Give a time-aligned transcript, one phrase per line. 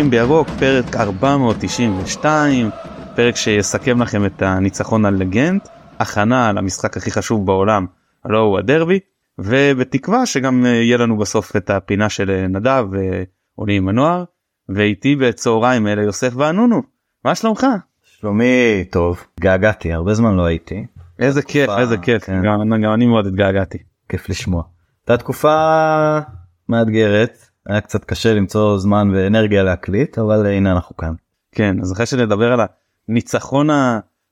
[0.00, 2.70] נובחים בירוק, פרק 492,
[3.16, 5.68] פרק שיסכם לכם את הניצחון על לגנט,
[5.98, 7.86] הכנה למשחק הכי חשוב בעולם,
[8.24, 8.98] הלא הוא הדרבי,
[9.38, 14.24] ובתקווה שגם אה, יהיה לנו בסוף את הפינה של אה, נדב ועולים עם הנוער,
[14.68, 16.82] ואיתי בצהריים אלה יוסף ואנונו,
[17.24, 17.66] מה שלומך?
[18.02, 20.86] שלומי טוב, געגעתי, הרבה זמן לא הייתי.
[21.18, 22.42] איזה כיף, איזה כיף, כן.
[22.42, 23.78] גם, גם אני מאוד התגעגעתי.
[24.08, 24.62] כיף לשמוע.
[25.00, 26.18] הייתה תקופה
[26.68, 31.14] מאתגרת, היה קצת קשה למצוא זמן ואנרגיה להקליט, אבל הנה אנחנו כאן.
[31.52, 32.60] כן, אז אחרי שנדבר על
[33.08, 33.68] הניצחון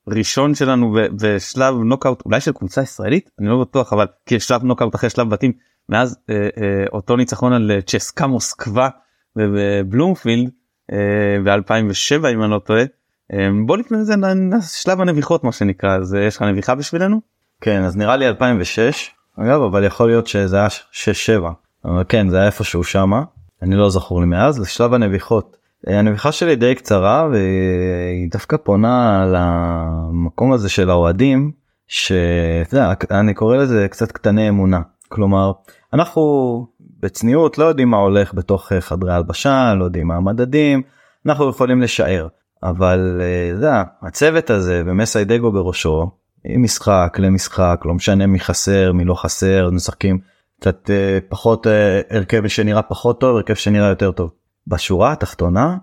[0.06, 4.94] הראשון שלנו בשלב נוקאוט, אולי של קבוצה ישראלית, אני לא בטוח, אבל כי שלב נוקאוט
[4.94, 5.53] אחרי שלב בתים,
[5.89, 8.89] מאז אה, אה, אותו ניצחון על צ'סקה מוסקבה
[9.36, 10.50] ובבלומפילד
[10.92, 10.97] אה,
[11.44, 12.84] ב-2007 אם אני לא טועה.
[13.33, 14.14] אה, בוא נקנה לזה
[14.62, 17.20] שלב הנביחות מה שנקרא, אז אה, יש לך נביחה בשבילנו?
[17.61, 21.67] כן, אז נראה לי 2006, אגב, אבל יכול להיות שזה היה 6-7.
[21.84, 23.23] אבל כן, זה היה איפשהו שמה,
[23.62, 25.57] אני לא זכור לי מאז, לשלב הנביחות.
[25.89, 31.53] אה, הנביחה שלי די קצרה והיא דווקא פונה למקום הזה של האוהדים
[31.87, 34.81] שאתה יודע, אני קורא לזה קצת קטני אמונה.
[35.09, 35.53] כלומר
[35.93, 36.67] אנחנו
[37.01, 40.83] בצניעות לא יודעים מה הולך בתוך אה, חדרי הלבשה לא יודעים מה המדדים
[41.27, 42.29] אנחנו יכולים לשער.
[42.62, 46.11] אבל אה, אתה יודע, הצוות הזה ומסיידגו בראשו
[46.56, 50.19] משחק למשחק לא משנה מי חסר מי לא חסר משחקים
[50.60, 54.30] קצת אה, פחות אה, הרכב שנראה פחות טוב הרכב שנראה יותר טוב.
[54.66, 55.76] בשורה התחתונה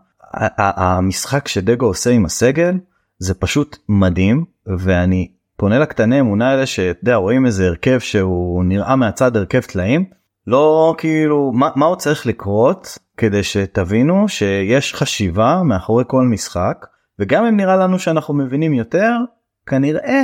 [0.58, 2.78] המשחק שדגו עושה עם הסגל
[3.20, 4.46] זה פשוט מדהים
[4.80, 10.06] ואני פונה לקטני אמונה האלה שאתה יודע רואים איזה הרכב שהוא נראה מהצד הרכב טלאים
[10.48, 16.86] לא כאילו מה, מה עוד צריך לקרות כדי שתבינו שיש חשיבה מאחורי כל משחק
[17.20, 19.12] וגם אם נראה לנו שאנחנו מבינים יותר
[19.66, 20.24] כנראה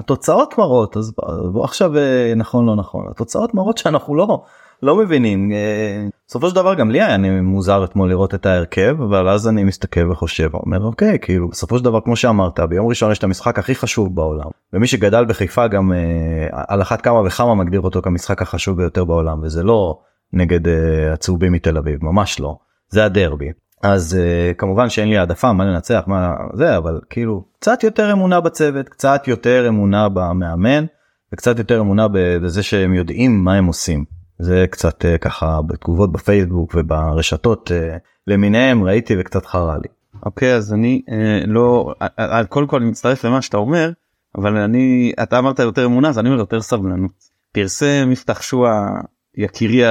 [0.00, 1.12] התוצאות מראות אז
[1.52, 4.42] בוא עכשיו אה, נכון לא נכון התוצאות מראות שאנחנו לא
[4.82, 5.52] לא מבינים.
[5.52, 9.64] אה, בסופו של דבר גם לי היה מוזר אתמול לראות את ההרכב אבל אז אני
[9.64, 13.58] מסתכל וחושב אומר אוקיי כאילו בסופו של דבר כמו שאמרת ביום ראשון יש את המשחק
[13.58, 14.50] הכי חשוב בעולם.
[14.72, 19.42] ומי שגדל בחיפה גם אה, על אחת כמה וכמה מגדיר אותו כמשחק החשוב ביותר בעולם
[19.42, 19.98] וזה לא
[20.32, 22.56] נגד אה, הצהובים מתל אביב ממש לא.
[22.88, 23.48] זה הדרבי
[23.82, 28.40] אז uh, כמובן שאין לי העדפה מה לנצח מה זה אבל כאילו קצת יותר אמונה
[28.40, 30.84] בצוות קצת יותר אמונה במאמן
[31.32, 34.04] וקצת יותר אמונה בזה שהם יודעים מה הם עושים
[34.38, 39.88] זה קצת uh, ככה בתגובות בפייסבוק וברשתות uh, למיניהם ראיתי וקצת חרה לי.
[40.26, 43.92] אוקיי אז אני אה, לא אה, אה, קודם כל אני מצטרף למה שאתה אומר
[44.38, 47.12] אבל אני אתה אמרת יותר אמונה אז אני אומר יותר סבלנות.
[47.52, 49.00] פרסם יפתח שועה
[49.36, 49.82] יקירי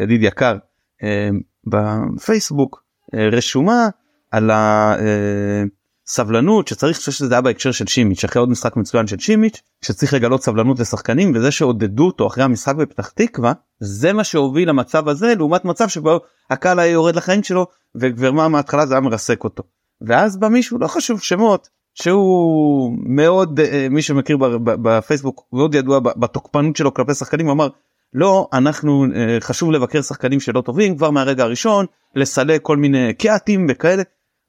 [0.00, 0.56] ידיד יקר
[1.02, 1.28] אה,
[1.66, 3.88] בפייסבוק רשומה
[4.30, 4.50] על
[6.06, 9.62] הסבלנות שצריך אני חושב שזה היה בהקשר של שימיץ' אחרי עוד משחק מצוין של שימיץ'
[9.82, 15.08] שצריך לגלות סבלנות לשחקנים וזה שעודדו אותו אחרי המשחק בפתח תקווה זה מה שהוביל למצב
[15.08, 16.20] הזה לעומת מצב שבו
[16.50, 19.62] הקהל היה יורד לחיים שלו וגברמה מההתחלה זה היה מרסק אותו.
[20.00, 26.76] ואז בא מישהו לא חשוב שמות שהוא מאוד אה, מי שמכיר בפייסבוק מאוד ידוע בתוקפנות
[26.76, 27.68] שלו כלפי שחקנים אמר
[28.14, 33.66] לא אנחנו אה, חשוב לבקר שחקנים שלא טובים כבר מהרגע הראשון לסלק כל מיני קאטים
[33.70, 34.02] וכאלה.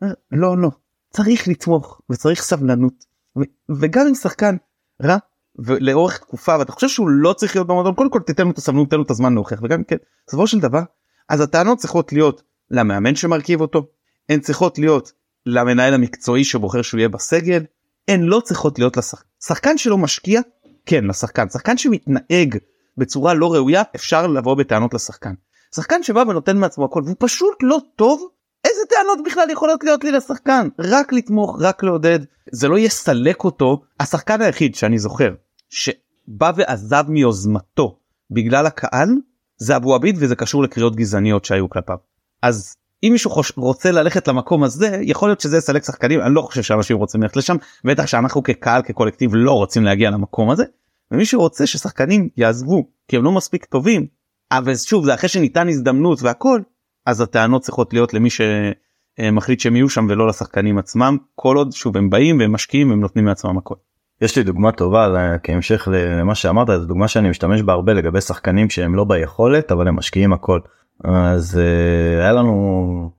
[0.04, 0.70] אה, לא לא
[1.10, 2.94] צריך לתמוך וצריך סבלנות.
[3.38, 4.56] ו- וגם אם שחקן
[5.04, 5.18] רע
[5.60, 8.90] ולאורך תקופה ואתה חושב שהוא לא צריך להיות במועדון קודם כל תיתן לו את הסבלנות
[8.90, 9.96] תן לו את הזמן להוכיח וגם כן
[10.28, 10.82] בסופו של דבר
[11.30, 13.88] אז הטענות צריכות להיות למאמן שמרכיב אותו
[14.30, 15.12] הן צריכות להיות
[15.46, 17.64] למנהל המקצועי שבוחר שהוא יהיה בסגל
[18.08, 20.42] הן לא צריכות להיות לשחקן שחקן שלא משקיע
[20.86, 22.58] כן לשחקן שחקן שמתנהג
[23.00, 25.34] בצורה לא ראויה אפשר לבוא בטענות לשחקן.
[25.76, 28.28] שחקן שבא ונותן מעצמו הכל והוא פשוט לא טוב
[28.66, 30.68] איזה טענות בכלל יכולות להיות לי לשחקן?
[30.80, 32.20] רק לתמוך רק לעודד.
[32.52, 33.82] זה לא יסלק אותו.
[34.00, 35.34] השחקן היחיד שאני זוכר
[35.70, 38.00] שבא ועזב מיוזמתו
[38.32, 39.10] בגלל הקהל
[39.58, 41.98] זה אבו עביד וזה קשור לקריאות גזעניות שהיו כלפיו.
[42.42, 43.52] אז אם מישהו חוש...
[43.58, 46.22] רוצה ללכת למקום הזה יכול להיות שזה יסלק שחקנים.
[46.22, 47.56] אני לא חושב שאנשים רוצים ללכת לשם
[47.86, 50.64] בטח שאנחנו כקהל כקולקטיב לא רוצים להגיע למקום הזה
[51.12, 54.08] ומי שרוצה ששחקנים יעזבו כי הם לא מספיק טובים
[54.52, 56.62] אבל שוב זה אחרי שניתן הזדמנות והכל
[57.06, 61.98] אז הטענות צריכות להיות למי שמחליט שהם יהיו שם ולא לשחקנים עצמם כל עוד שוב
[61.98, 63.76] הם באים והם משקיעים והם נותנים מעצמם הכל.
[64.22, 68.22] יש לי דוגמה טובה ל- כהמשך למה שאמרת זו דוגמה שאני משתמש בה הרבה לגבי
[68.22, 70.60] שחקנים שהם לא ביכולת אבל הם משקיעים הכל.
[71.04, 73.12] אז uh, היה לנו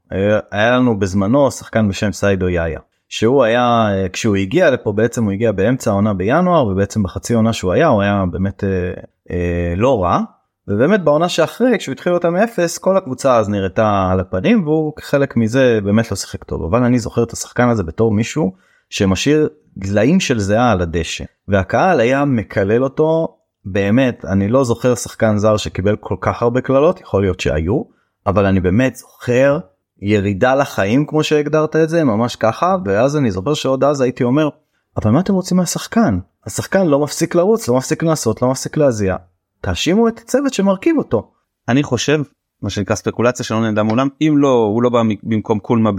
[0.51, 5.33] היה לנו בזמנו שחקן בשם סיידו יאיה שהוא היה uh, כשהוא הגיע לפה בעצם הוא
[5.33, 9.33] הגיע באמצע העונה בינואר ובעצם בחצי עונה שהוא היה הוא היה באמת uh, uh,
[9.77, 10.21] לא רע.
[10.69, 15.37] ובאמת בעונה שאחרי כשהוא התחיל אותה מאפס כל הקבוצה אז נראתה על הפנים והוא כחלק
[15.37, 16.63] מזה באמת לא שיחק טוב.
[16.63, 18.53] אבל אני זוכר את השחקן הזה בתור מישהו
[18.91, 21.25] שמשאיר דליים של זיעה על הדשא.
[21.49, 27.01] והקהל היה מקלל אותו באמת אני לא זוכר שחקן זר שקיבל כל כך הרבה קללות
[27.01, 27.83] יכול להיות שהיו
[28.27, 29.59] אבל אני באמת זוכר
[30.03, 34.49] ירידה לחיים כמו שהגדרת את זה ממש ככה ואז אני זוכר שעוד אז הייתי אומר
[34.97, 36.19] אבל מה אתם רוצים מהשחקן?
[36.47, 39.17] השחקן לא מפסיק לרוץ לא מפסיק לעשות לא מפסיק להזיע.
[39.61, 41.33] תאשימו את הצוות שמרכיב אותו.
[41.69, 42.23] אני חושב
[42.63, 45.91] מה שנקרא ספקולציה שלא נדע מעולם אם לא הוא לא בא במקום קולמה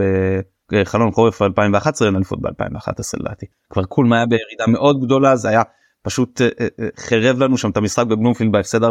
[0.71, 3.45] בחלון חורף 2011 אין אליפות ב2011 לדעתי.
[3.69, 5.62] כבר קולמה היה בירידה מאוד גדולה זה היה
[6.04, 8.88] פשוט אה, אה, אה, חירב לנו שם את המשחק בבלומפילד בהפסד 4-1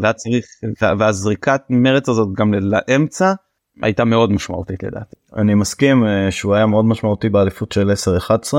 [0.00, 0.46] והיה צריך
[0.98, 3.32] והזריקת מרץ הזאת גם לאמצע
[3.82, 5.16] הייתה מאוד משמעותית לדעתי.
[5.36, 7.92] אני מסכים שהוא היה מאוד משמעותי באליפות של
[8.52, 8.54] 10-11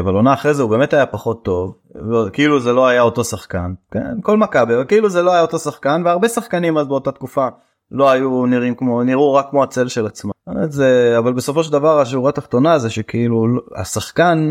[0.00, 1.74] אבל עונה אחרי זה הוא באמת היה פחות טוב
[2.32, 6.02] כאילו זה לא היה אותו שחקן כן כל מכבי כאילו זה לא היה אותו שחקן
[6.04, 7.48] והרבה שחקנים אז באותה תקופה
[7.90, 10.30] לא היו נראים כמו נראו רק כמו הצל של עצמם
[10.68, 14.50] זה אבל בסופו של דבר השורה התחתונה זה שכאילו השחקן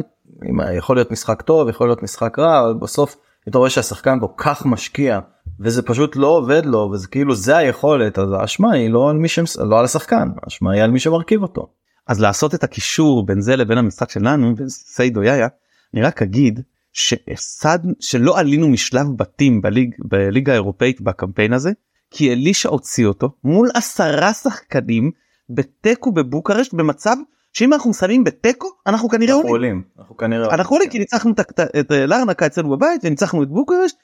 [0.78, 3.18] יכול להיות משחק טוב יכול להיות משחק רע אבל בסוף
[3.50, 5.20] אתה רואה שהשחקן כל כך משקיע
[5.60, 9.28] וזה פשוט לא עובד לו וזה כאילו זה היכולת אז האשמה היא לא על מי
[9.28, 9.58] שמס...
[9.58, 11.70] לא על השחקן האשמה היא על מי שמרכיב אותו.
[12.08, 15.48] אז לעשות את הקישור בין זה לבין המשחק שלנו בסיידו יאיה
[15.94, 16.62] אני רק אגיד
[16.94, 21.72] שהפסד שלא עלינו משלב בתים בליג בליגה האירופאית בקמפיין הזה
[22.12, 25.12] כי אלישע הוציא אותו מול עשרה שחקנים
[25.50, 27.16] בתיקו בבוקרשט במצב
[27.54, 29.84] שאם אנחנו מסיימים בתיקו אנחנו כנראה אנחנו עולים.
[30.00, 31.32] אנחנו כנראה אנחנו עולים כי ניצחנו
[31.80, 33.96] את לארנקה אצלנו בבית וניצחנו את בוקרשט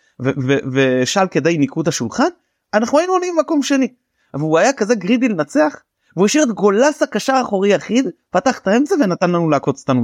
[0.74, 2.30] ושלקה די ניקו את השולחן
[2.74, 3.88] אנחנו היינו עולים במקום שני.
[4.34, 5.76] אבל הוא היה כזה גרידי לנצח
[6.16, 10.04] והוא השאיר את גולס הקשר האחורי יחיד פתח את האמצע ונתן לנו לעקוץ אותנו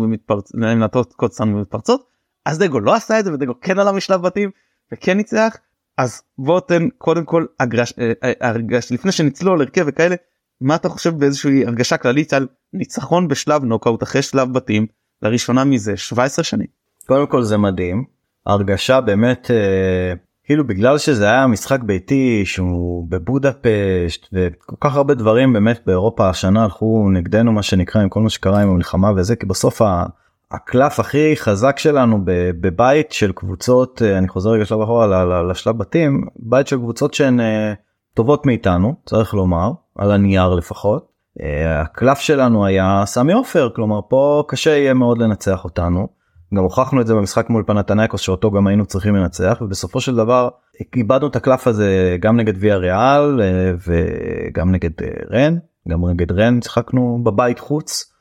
[1.53, 2.05] במתפרצות.
[2.45, 4.49] אז דגו לא עשה את זה ודגו כן עלה משלב בתים
[4.91, 5.57] וכן ניצח.
[5.97, 10.15] אז בוא תן קודם כל הגרש, אה, אה, הרגש לפני שנצלול הרכב וכאלה
[10.61, 14.85] מה אתה חושב באיזושהי הרגשה כללית על ניצחון בשלב נוקאוט אחרי שלב בתים
[15.21, 16.67] לראשונה מזה 17 שנים.
[17.07, 18.03] קודם כל זה מדהים
[18.45, 20.13] הרגשה באמת אה,
[20.43, 26.63] כאילו בגלל שזה היה משחק ביתי שהוא בבודפשט וכל כך הרבה דברים באמת באירופה השנה
[26.63, 29.81] הלכו נגדנו מה שנקרא עם כל מה שקרה עם המלחמה וזה כי בסוף
[30.51, 32.19] הקלף הכי חזק שלנו
[32.61, 37.39] בבית של קבוצות אה, אני חוזר רגע שלב אחורה לשלב בתים בית של קבוצות שהן
[37.39, 37.73] אה,
[38.13, 39.71] טובות מאיתנו צריך לומר
[40.01, 41.11] על הנייר לפחות.
[41.41, 46.07] אה, הקלף שלנו היה סמי עופר כלומר פה קשה יהיה מאוד לנצח אותנו.
[46.53, 50.49] גם הוכחנו את זה במשחק מול פנתנייקוס שאותו גם היינו צריכים לנצח ובסופו של דבר
[50.95, 53.41] איבדנו את הקלף הזה גם נגד ויה ריאל
[53.87, 54.91] וגם נגד
[55.31, 55.57] רן
[55.89, 58.13] גם נגד רן שיחקנו בבית חוץ.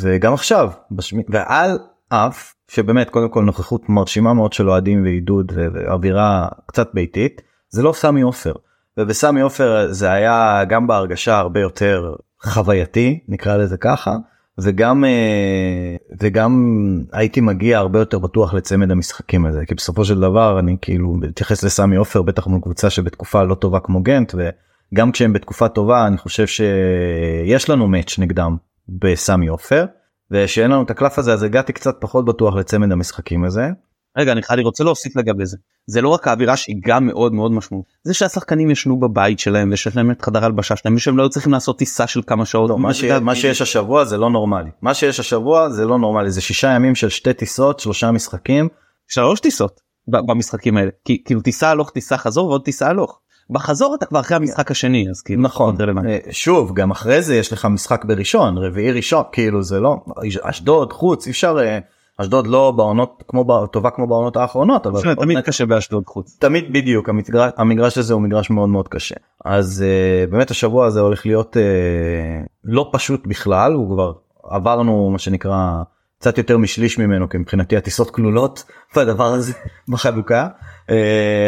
[0.00, 1.22] וגם עכשיו בשמי...
[1.28, 1.78] ועל
[2.08, 7.92] אף שבאמת קודם כל נוכחות מרשימה מאוד של אוהדים ועידוד ואווירה קצת ביתית זה לא
[7.92, 8.52] סמי עופר
[8.98, 14.16] ובסמי עופר זה היה גם בהרגשה הרבה יותר חווייתי נקרא לזה ככה
[14.58, 16.74] וגם אה, וגם
[17.12, 21.64] הייתי מגיע הרבה יותר בטוח לצמד המשחקים הזה כי בסופו של דבר אני כאילו מתייחס
[21.64, 26.18] לסמי עופר בטח מול קבוצה שבתקופה לא טובה כמו גנט וגם כשהם בתקופה טובה אני
[26.18, 28.56] חושב שיש לנו מאץ' נגדם
[28.88, 29.84] בסמי עופר
[30.30, 33.68] ושאין לנו את הקלף הזה אז הגעתי קצת פחות בטוח לצמד המשחקים הזה.
[34.16, 35.56] רגע אני, אני רוצה להוסיף לגבי זה.
[35.86, 39.96] זה לא רק האווירה שהיא גם מאוד מאוד משמעות זה שהשחקנים ישנו בבית שלהם ויש
[39.96, 42.70] להם את חדר הלבשה שלהם ושהם לא צריכים לעשות טיסה של כמה שעות.
[42.70, 43.04] לא, מה, ש...
[43.04, 44.70] מה שיש השבוע זה לא נורמלי.
[44.82, 46.30] מה שיש השבוע זה לא נורמלי.
[46.30, 48.68] זה שישה ימים של שתי טיסות שלושה משחקים.
[49.08, 50.90] שלוש טיסות במשחקים האלה.
[51.04, 53.18] כי כאילו טיסה הלוך טיסה חזור ועוד טיסה הלוך.
[53.50, 55.76] בחזור אתה כבר אחרי המשחק השני אז כאילו נכון.
[56.08, 59.96] אה, שוב גם אחרי זה יש לך משחק בראשון רביעי ראשון כאילו זה לא
[60.42, 61.78] אשדוד חוץ אי אפשר אה,
[62.18, 66.36] אשדוד לא בעונות כמו טובה כמו בעונות האחרונות אבל תמיד קשה באשדוד חוץ.
[66.40, 69.14] תמיד בדיוק המגרש, המגרש הזה הוא מגרש מאוד מאוד קשה.
[69.44, 74.12] אז uh, באמת השבוע הזה הולך להיות uh, לא פשוט בכלל הוא כבר
[74.44, 75.82] עברנו מה שנקרא
[76.18, 78.64] קצת יותר משליש ממנו כי מבחינתי הטיסות כלולות
[78.96, 79.52] בדבר הזה
[79.88, 80.48] בחלוקה.
[80.88, 80.92] uh,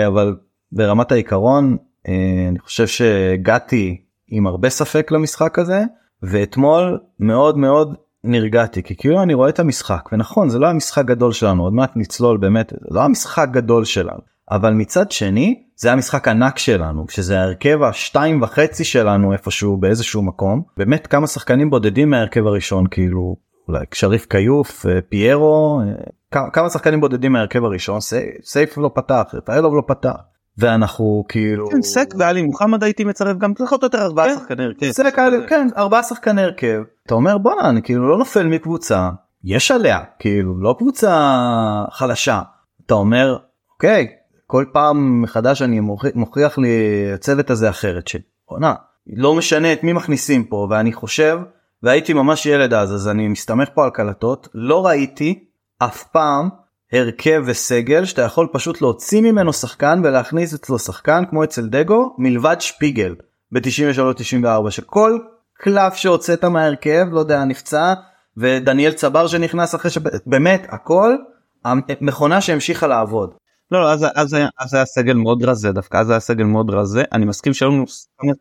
[0.06, 0.36] אבל
[0.72, 1.76] ברמת העיקרון
[2.08, 5.82] אה, אני חושב שהגעתי עם הרבה ספק למשחק הזה
[6.22, 7.94] ואתמול מאוד מאוד
[8.24, 11.92] נרגעתי כי כאילו אני רואה את המשחק ונכון זה לא המשחק גדול שלנו עוד מעט
[11.96, 17.82] נצלול באמת לא המשחק גדול שלנו אבל מצד שני זה המשחק ענק שלנו שזה ההרכב
[17.82, 23.36] השתיים וחצי שלנו איפשהו באיזשהו מקום באמת כמה שחקנים בודדים מההרכב הראשון כאילו
[23.68, 27.98] אולי שריף כיוף אה, פיירו אה, כמה שחקנים בודדים מההרכב הראשון
[28.42, 30.16] סייף לא פתח רפאלוב לא פתח
[30.58, 34.64] ואנחנו כאילו כן, סק ואלי מוחמד הייתי מצרף גם פחות או יותר ארבעה כן, שחקני
[34.64, 34.90] הרכב.
[34.90, 35.14] סק
[35.48, 36.82] כן ארבעה שחקני הרכב.
[37.06, 39.10] אתה אומר בואנה אני כאילו לא נופל מקבוצה
[39.44, 42.42] יש עליה כאילו לא קבוצה חלשה.
[42.86, 43.36] אתה אומר
[43.72, 44.06] אוקיי
[44.46, 45.80] כל פעם מחדש אני
[46.14, 46.68] מוכיח לי
[47.14, 48.74] הצוות הזה אחרת שבואנה
[49.06, 51.38] לא משנה את מי מכניסים פה ואני חושב
[51.82, 55.44] והייתי ממש ילד אז אז אני מסתמך פה על קלטות לא ראיתי
[55.78, 56.48] אף פעם
[56.94, 62.56] הרכב וסגל שאתה יכול פשוט להוציא ממנו שחקן ולהכניס אצלו שחקן כמו אצל דגו מלבד
[62.60, 63.14] שפיגל
[63.52, 65.18] ב-93-94 שכל
[65.58, 67.94] קלף שהוצאת מהרכב לא יודע נפצע
[68.36, 71.16] ודניאל צבר שנכנס אחרי שבאמת הכל
[71.64, 73.34] המכונה שהמשיכה לעבוד.
[73.70, 76.70] לא, לא אז, אז, היה, אז היה סגל מאוד רזה דווקא אז היה סגל מאוד
[76.70, 77.84] רזה אני מסכים שהיו לנו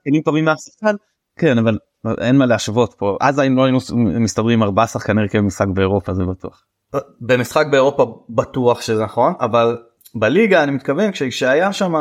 [0.04, 0.96] כלים טובים מהספסל
[1.40, 1.78] כן אבל
[2.22, 3.78] אין מה להשוות פה אז היינו לא היינו
[4.20, 6.64] מסתדרים ארבעה שחקני הרכב משחק באירופה זה בטוח.
[7.22, 9.78] במשחק באירופה בטוח שזה נכון אבל
[10.16, 11.94] בליגה אני מתכוון כשהיה שם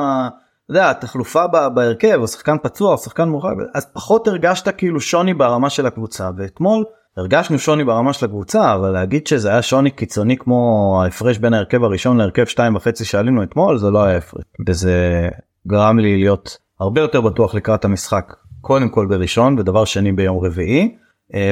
[1.01, 5.87] תחלופה בהרכב או שחקן פצוע או שחקן מורחק אז פחות הרגשת כאילו שוני ברמה של
[5.87, 6.85] הקבוצה ואתמול
[7.17, 11.85] הרגשנו שוני ברמה של הקבוצה אבל להגיד שזה היה שוני קיצוני כמו ההפרש בין ההרכב
[11.85, 15.29] הראשון להרכב שתיים וחצי שעלינו אתמול זה לא היה הפרש וזה
[15.67, 20.97] גרם לי להיות הרבה יותר בטוח לקראת המשחק קודם כל בראשון ודבר שני ביום רביעי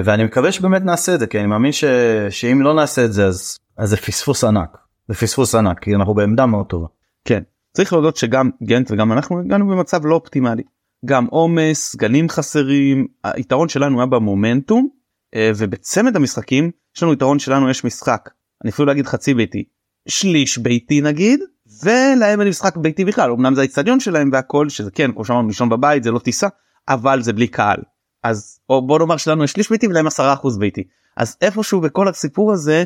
[0.04, 1.84] ואני מקווה שבאמת נעשה את זה כי אני מאמין ש...
[2.30, 4.78] שאם לא נעשה את זה אז, אז זה פספוס ענק.
[5.08, 6.86] זה פספוס ענק כי אנחנו בעמדה מאוד טובה.
[7.24, 7.42] כן.
[7.72, 10.62] צריך להודות שגם גנט וגם אנחנו הגענו במצב לא אופטימלי.
[11.04, 14.88] גם עומס גנים חסרים היתרון שלנו היה במומנטום
[15.34, 18.30] אה, ובצמד המשחקים יש לנו יתרון שלנו יש משחק.
[18.64, 19.64] אני אפילו להגיד חצי ביתי.
[20.08, 21.40] שליש ביתי נגיד
[21.84, 23.30] ולהם אין משחק ביתי בכלל.
[23.30, 26.48] אמנם זה האיצטדיון שלהם והכל שזה כן כמו שאמרנו לישון בבית זה לא טיסה
[26.88, 27.78] אבל זה בלי קהל
[28.22, 30.10] אז או בוא נאמר שלנו יש שליש ביתי ולהם 10%
[30.58, 30.84] ביתי
[31.16, 32.84] אז איפשהו בכל הסיפור הזה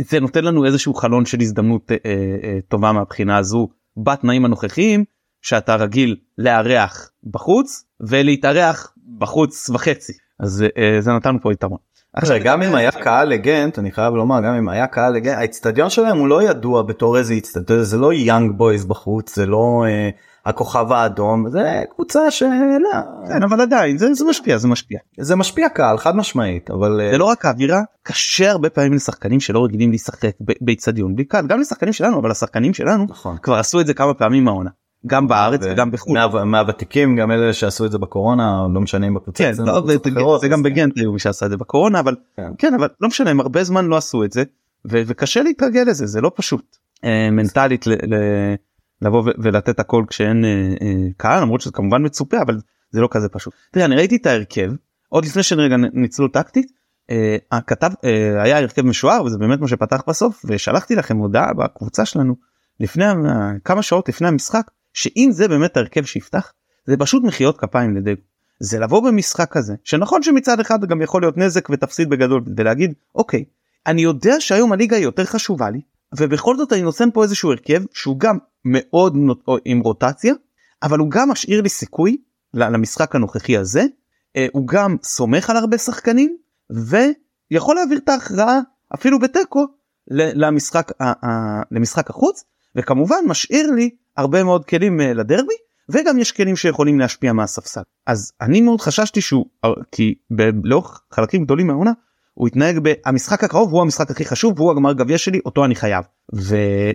[0.00, 5.04] זה נותן לנו איזשהו חלון של הזדמנות אה, אה, טובה מהבחינה הזו בתנאים הנוכחיים
[5.42, 11.78] שאתה רגיל לארח בחוץ ולהתארח בחוץ וחצי אז אה, זה נתן פה יתרון.
[12.12, 15.90] עכשיו גם אם היה קהל לגנט אני חייב לומר גם אם היה קהל לגנט האצטדיון
[15.90, 20.10] שלהם הוא לא ידוע בתור איזה אצטדיון זה לא יאנג בויז בחוץ זה לא אה,
[20.46, 22.48] הכוכב האדום זה קבוצה שלא
[23.28, 27.18] כן אבל עדיין זה, זה משפיע זה משפיע זה משפיע קהל חד משמעית אבל זה
[27.18, 31.92] לא רק האווירה קשה הרבה פעמים לשחקנים שלא רגילים לשחק באצטדיון בלי קהל גם לשחקנים
[31.92, 33.36] שלנו אבל השחקנים שלנו נכון.
[33.42, 34.70] כבר עשו את זה כמה פעמים מהעונה.
[35.06, 36.18] גם בארץ ו- וגם בחו"ל.
[36.18, 39.44] מה, מהוותיקים גם אלה שעשו את זה בקורונה לא משנה אם בקבוצה.
[39.44, 42.50] כן, לא, זה, אחרות, זה גם בגנט היו מי שעשה את זה בקורונה אבל כן.
[42.58, 44.42] כן אבל לא משנה הם הרבה זמן לא עשו את זה
[44.90, 48.54] ו- וקשה להתרגל לזה זה לא פשוט אה, מנטלית ל- ל-
[49.02, 50.50] לבוא ולתת הכל כשאין אה,
[50.82, 52.60] אה, קהל למרות שזה כמובן מצופה אבל
[52.90, 53.54] זה לא כזה פשוט.
[53.72, 54.72] תראה אני ראיתי את ההרכב
[55.08, 56.72] עוד לפני שרגע ניצלו טקטית
[57.10, 62.04] אה, הכתב אה, היה הרכב משוער וזה באמת מה שפתח בסוף ושלחתי לכם הודעה בקבוצה
[62.04, 62.36] שלנו
[62.80, 63.04] לפני
[63.64, 66.52] כמה שעות לפני המשחק שאם זה באמת ההרכב שיפתח
[66.86, 68.20] זה פשוט מחיאות כפיים לדגו.
[68.60, 73.44] זה לבוא במשחק כזה שנכון שמצד אחד גם יכול להיות נזק ותפסיד בגדול ולהגיד אוקיי
[73.86, 75.80] אני יודע שהיום הליגה יותר חשובה לי
[76.18, 79.44] ובכל זאת אני נותן פה איזשהו הרכב שהוא גם מאוד נות...
[79.64, 80.34] עם רוטציה
[80.82, 82.16] אבל הוא גם משאיר לי סיכוי
[82.54, 83.82] למשחק הנוכחי הזה
[84.36, 86.36] אה, הוא גם סומך על הרבה שחקנים
[87.50, 88.60] ויכול להעביר את ההכרעה
[88.94, 89.66] אפילו בתיקו
[90.10, 90.92] למשחק,
[91.70, 92.44] למשחק החוץ
[92.76, 95.54] וכמובן משאיר לי הרבה מאוד כלים אה, לדרבי
[95.88, 97.80] וגם יש כלים שיכולים להשפיע מהספסל.
[98.06, 100.14] אז אני מאוד חששתי שהוא אה, כי
[100.64, 101.92] לאורך חלקים גדולים מהעונה
[102.36, 106.04] הוא התנהג במשחק הקרוב הוא המשחק הכי חשוב והוא הגמר גביע שלי אותו אני חייב.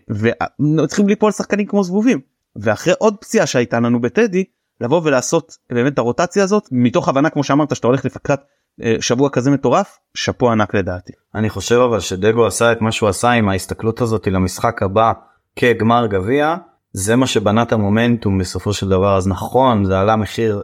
[0.09, 2.19] וצריכים ליפול שחקנים כמו זבובים.
[2.55, 4.43] ואחרי עוד פציעה שהייתה לנו בטדי
[4.81, 8.41] לבוא ולעשות באמת את הרוטציה הזאת מתוך הבנה כמו שאמרת שאתה הולך לפקרת
[8.83, 11.13] אה, שבוע כזה מטורף שאפו ענק לדעתי.
[11.35, 15.11] אני חושב אבל שדגו עשה את מה שהוא עשה עם ההסתכלות הזאת למשחק הבא
[15.55, 16.55] כגמר גביע
[16.93, 19.17] זה מה שבנה את המומנטום בסופו של דבר.
[19.17, 20.63] אז נכון זה עלה מחיר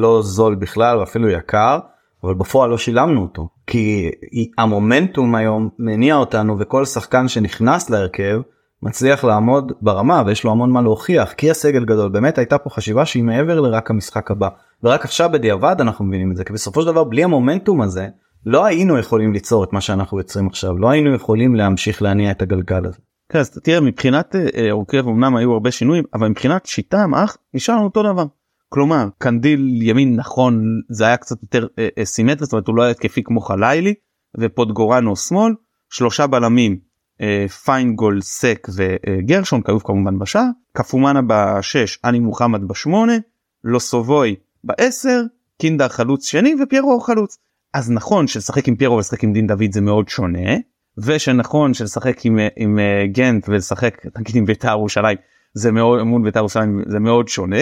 [0.00, 1.78] לא זול בכלל אפילו יקר
[2.24, 4.10] אבל בפועל לא שילמנו אותו כי
[4.58, 8.40] המומנטום היום מניע אותנו וכל שחקן שנכנס להרכב
[8.82, 13.06] מצליח לעמוד ברמה ויש לו המון מה להוכיח כי הסגל גדול באמת הייתה פה חשיבה
[13.06, 14.48] שהיא מעבר לרק המשחק הבא
[14.82, 18.08] ורק עכשיו בדיעבד אנחנו מבינים את זה כי בסופו של דבר בלי המומנטום הזה
[18.46, 22.42] לא היינו יכולים ליצור את מה שאנחנו יוצרים עכשיו לא היינו יכולים להמשיך להניע את
[22.42, 22.98] הגלגל הזה.
[23.28, 24.34] כן, אז תראה מבחינת
[24.70, 28.24] הרכב אה, אמנם היו הרבה שינויים אבל מבחינת שיטה מאח נשארנו אותו דבר.
[28.68, 32.82] כלומר קנדיל ימין נכון זה היה קצת יותר אה, אה, סימטרי זאת אומרת הוא לא
[32.82, 33.94] היה התקפי כמו חלילי
[34.38, 35.54] ופודגורנו שמאל
[35.90, 36.78] שלושה בלמים
[37.20, 43.16] אה, פיינגול סק וגרשון כיוף כמובן בשער קפומאנה בשש אני מוחמד בשמונה
[43.64, 45.22] לוסובוי בעשר
[45.58, 47.38] קינדר חלוץ שני ופיירו חלוץ.
[47.74, 50.50] אז נכון ששחק עם פיירו ולשחק עם דין דוד זה מאוד שונה
[50.98, 55.18] ושנכון שלשחק עם, עם uh, גנט ולשחק נגיד עם בית"ר ירושלים
[55.54, 57.60] זה מאוד מול בית"ר ירושלים זה מאוד שונה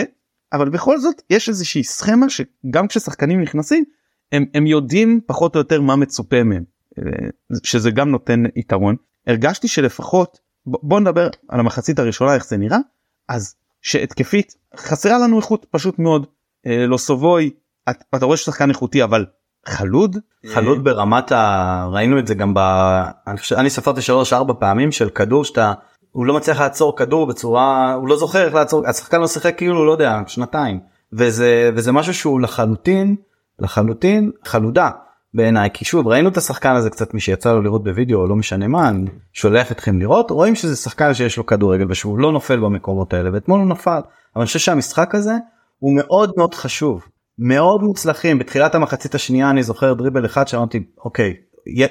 [0.53, 3.85] אבל בכל זאת יש איזושהי סכמה שגם כששחקנים נכנסים
[4.33, 6.65] הם, הם יודעים פחות או יותר מה מצופה מהם
[6.99, 7.03] אה,
[7.63, 8.97] שזה גם נותן יתרון.
[9.27, 12.79] הרגשתי שלפחות בוא נדבר על המחצית הראשונה איך זה נראה
[13.29, 16.27] אז שהתקפית חסרה לנו איכות פשוט מאוד
[16.67, 17.51] אה, לא סובוי
[18.15, 19.27] אתה רואה ששחקן איכותי אבל
[19.67, 20.17] חלוד?
[20.55, 21.87] חלוד ברמת ה...
[21.93, 22.59] ראינו את זה גם ב...
[23.57, 25.73] אני, ספרתי שלוש ארבע פעמים של כדור שאתה
[26.15, 29.87] הוא לא מצליח לעצור כדור בצורה הוא לא זוכר איך לעצור השחקן לא שיחק כאילו
[29.87, 30.81] לא יודע שנתיים.
[31.13, 33.17] וזה וזה משהו שהוא לחלוטין
[33.59, 34.91] לחלוטין חלודה
[35.35, 35.71] בעיניי.
[35.73, 38.89] כי שוב ראינו את השחקן הזה קצת מי שיצא לו לראות בווידאו לא משנה מה
[38.89, 43.31] אני שולח אתכם לראות רואים שזה שחקן שיש לו כדורגל ושהוא לא נופל במקומות האלה
[43.33, 43.91] ואתמול הוא נפל.
[43.91, 44.03] אבל
[44.37, 45.35] אני חושב שהמשחק הזה
[45.79, 47.05] הוא מאוד מאוד חשוב.
[47.39, 48.39] מאוד מוצלחים.
[48.39, 51.35] בתחילת המחצית השנייה אני זוכר דריבל אחד שאמרתי אוקיי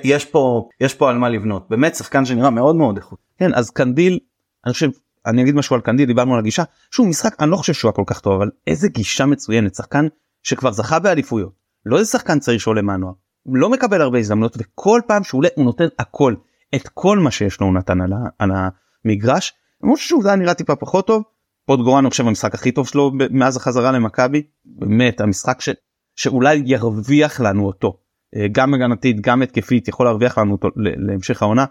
[0.04, 3.20] יש פה יש פה על מה לבנות באמת שחקן שנראה מאוד מאוד איכות.
[3.38, 4.20] כן אז קנדיל
[4.66, 4.90] אני חושב
[5.26, 7.96] אני אגיד משהו על קנדיל דיברנו על הגישה שהוא משחק אני לא חושב שהוא היה
[7.96, 10.08] כל כך טוב אבל איזה גישה מצוינת שחקן
[10.44, 11.54] שכבר זכה באליפויות
[11.86, 13.14] לא איזה שחקן צעיר שעולה מהנוער
[13.46, 16.36] לא מקבל הרבה הזדמנויות וכל פעם שהוא עולה הוא נותן הכל
[16.76, 18.52] את כל מה שיש לו הוא נתן על, על
[19.06, 19.54] המגרש.
[19.84, 21.24] למרות שהוא היה נראה טיפה פחות טוב.
[21.66, 25.70] פוטגורן אני חושב המשחק הכי טוב שלו מאז החזרה למכבי באמת המשחק ש,
[26.16, 27.98] שאולי ירוויח לנו אותו
[28.52, 31.66] גם הגנתית גם התקפית יכול להרוויח לנו אותו להמשך העונה.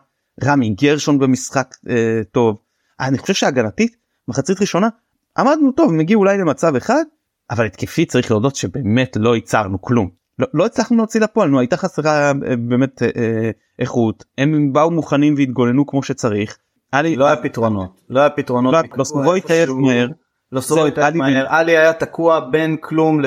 [0.44, 2.56] רמי גרשון במשחק אה, טוב
[3.00, 3.96] אני חושב שהגנתית
[4.28, 4.88] מחצית ראשונה
[5.38, 7.02] עמדנו טוב הם הגיעו אולי למצב אחד
[7.50, 11.76] אבל התקפית צריך להודות שבאמת לא ייצרנו כלום לא, לא הצלחנו להוציא לפועל נו הייתה
[11.76, 16.58] חסרה אה, באמת אה, אה, איכות הם באו מוכנים והתגוננו כמו שצריך.
[16.94, 18.74] לי, לא היה פתרונות לא היה פתרונות.
[18.96, 20.08] לא סבוי התעייף מהר.
[20.52, 21.46] לא סבוי התעייף מהר.
[21.48, 23.20] עלי היה תקוע בין כלום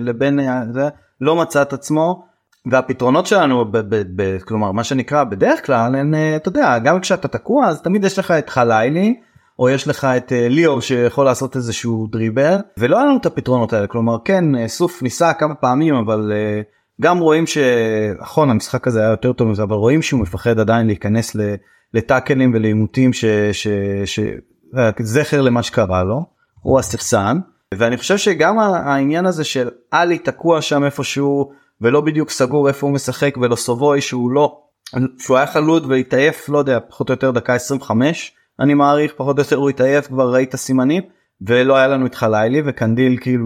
[0.00, 0.40] לבין
[0.72, 0.88] זה
[1.20, 2.24] לא מצא את עצמו.
[2.70, 7.28] והפתרונות שלנו ב, ב, ב, כלומר מה שנקרא בדרך כלל אין אתה יודע גם כשאתה
[7.28, 9.14] תקוע אז תמיד יש לך את חלילי
[9.58, 13.72] או יש לך את אה, ליאור שיכול לעשות איזשהו דריבר ולא היה לנו את הפתרונות
[13.72, 13.86] האלה.
[13.86, 16.60] כלומר כן אה, סוף ניסה כמה פעמים אבל אה,
[17.00, 21.36] גם רואים שנכון המשחק הזה היה יותר טוב מזה אבל רואים שהוא מפחד עדיין להיכנס
[21.94, 23.10] לטאקלים ולעימותים
[24.94, 26.26] שזכר למה שקרה לו
[26.60, 27.38] הוא הספסן
[27.74, 32.94] ואני חושב שגם העניין הזה של עלי תקוע שם איפשהו ולא בדיוק סגור איפה הוא
[32.94, 34.60] משחק ולא סובוי שהוא לא
[35.18, 39.42] שהוא היה חלוד והתעייף לא יודע פחות או יותר דקה 25 אני מעריך פחות או
[39.42, 41.02] יותר הוא התעייף כבר ראית סימנים
[41.40, 43.44] ולא היה לנו את חלילי וקנדיל כאילו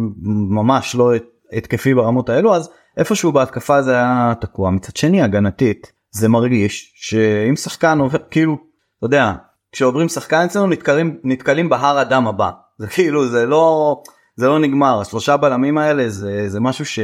[0.51, 1.13] ממש לא
[1.53, 4.71] התקפי ברמות האלו אז איפשהו בהתקפה זה היה תקוע.
[4.71, 8.57] מצד שני הגנתית זה מרגיש שאם שחקן עובר כאילו
[8.99, 9.33] אתה יודע
[9.73, 12.51] כשעוברים שחקן אצלנו נתקלים נתקלים בהר אדם הבא.
[12.79, 13.97] זה כאילו זה לא
[14.43, 16.99] זה לא נגמר השלושה בלמים האלה זה זה משהו ש...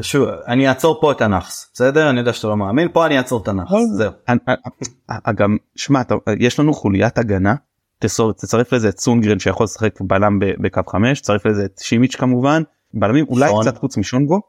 [0.00, 2.10] שוב אני אעצור פה את הנאחס בסדר?
[2.10, 4.12] אני יודע שאתה לא מאמין פה אני אעצור את הנאחס זהו.
[5.36, 6.02] גם שמע
[6.38, 7.54] יש לנו חוליית הגנה
[7.98, 12.62] תצרף לזה את סונגרן שיכול לשחק בלם בקו 5 תצרף לזה את שימיץ' כמובן
[12.94, 14.40] בלמים אולי קצת חוץ משונגו.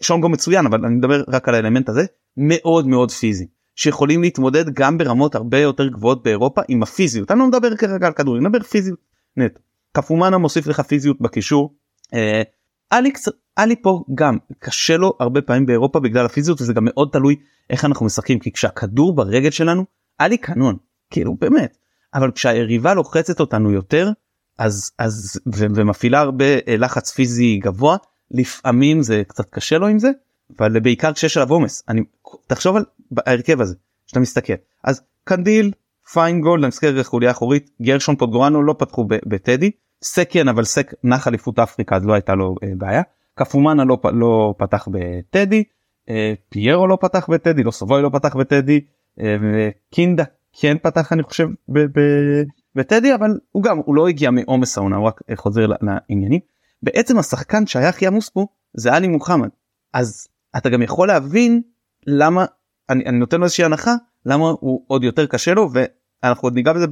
[0.00, 2.04] שונגו מצוין אבל אני מדבר רק על האלמנט הזה
[2.36, 7.30] מאוד מאוד פיזי שיכולים להתמודד גם ברמות הרבה יותר גבוהות באירופה עם הפיזיות.
[7.30, 8.98] אני לא מדבר כרגע על כדורים אני מדבר פיזיות
[9.36, 9.65] נטו.
[9.96, 11.74] קפומאנה מוסיף לך פיזיות בקישור.
[12.14, 12.42] אה,
[12.92, 13.28] אליקס
[13.58, 17.36] אלי פה גם קשה לו הרבה פעמים באירופה בגלל הפיזיות וזה גם מאוד תלוי
[17.70, 19.84] איך אנחנו משחקים כי כשהכדור ברגל שלנו
[20.20, 20.76] אלי קנון
[21.10, 21.76] כאילו באמת
[22.14, 24.10] אבל כשהיריבה לוחצת אותנו יותר
[24.58, 27.96] אז אז ו- ומפעילה הרבה אה, לחץ פיזי גבוה
[28.30, 30.10] לפעמים זה קצת קשה לו עם זה
[30.58, 32.00] אבל בעיקר כשיש עליו עומס אני
[32.46, 32.84] תחשוב על
[33.26, 33.74] ההרכב הזה
[34.06, 34.54] שאתה מסתכל
[34.84, 35.72] אז קנדיל
[36.12, 39.70] פיינגולד אני מסתכל חוליה אחורית גרשון פוטגורנו לא פתחו בטדי
[40.02, 43.02] סק כן אבל סק נח אליפות אפריקה אז לא הייתה לו אה, בעיה.
[43.34, 45.64] קפומאנה לא, לא פתח בטדי
[46.10, 48.80] אה, פיירו לא פתח בטדי לוסובוי לא פתח בטדי
[49.20, 50.24] אה, וקינדה
[50.60, 52.00] כן פתח אני חושב ב, ב,
[52.74, 56.40] בטדי אבל הוא גם הוא לא הגיע מעומס העונה הוא רק אה, חוזר לעניינים.
[56.82, 59.48] בעצם השחקן שהיה הכי עמוס פה זה עלי מוחמד.
[59.92, 61.62] אז אתה גם יכול להבין
[62.06, 62.44] למה
[62.90, 63.94] אני, אני נותן לו איזושהי הנחה
[64.26, 65.68] למה הוא עוד יותר קשה לו
[66.22, 66.86] אנחנו עוד ניגע בזה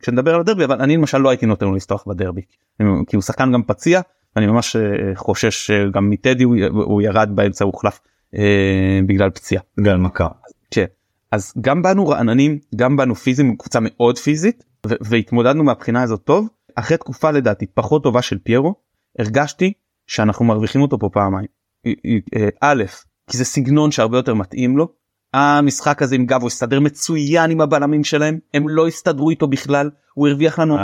[0.00, 2.42] כשנדבר על הדרבי אבל אני למשל לא הייתי נותן לו לפתוח בדרבי
[2.78, 4.00] כי הוא שחקן גם פציע
[4.36, 4.82] אני ממש אה,
[5.14, 8.00] חושש שגם מטדי הוא, הוא ירד באמצע הוא הוחלף
[8.36, 9.62] אה, בגלל פציעה.
[9.78, 10.28] בגלל מכה.
[10.70, 10.84] כן.
[11.32, 16.96] אז גם באנו רעננים גם באנו פיזיים קבוצה מאוד פיזית והתמודדנו מהבחינה הזאת טוב אחרי
[16.96, 18.74] תקופה לדעתי פחות טובה של פיירו
[19.18, 19.72] הרגשתי
[20.06, 21.46] שאנחנו מרוויחים אותו פה פעמיים.
[21.86, 22.84] אה, א'
[23.30, 24.88] כי זה סגנון שהרבה יותר מתאים לו
[25.34, 30.28] המשחק הזה עם גבו הסתדר מצוין עם הבלמים שלהם הם לא הסתדרו איתו בכלל הוא
[30.28, 30.78] הרוויח לנו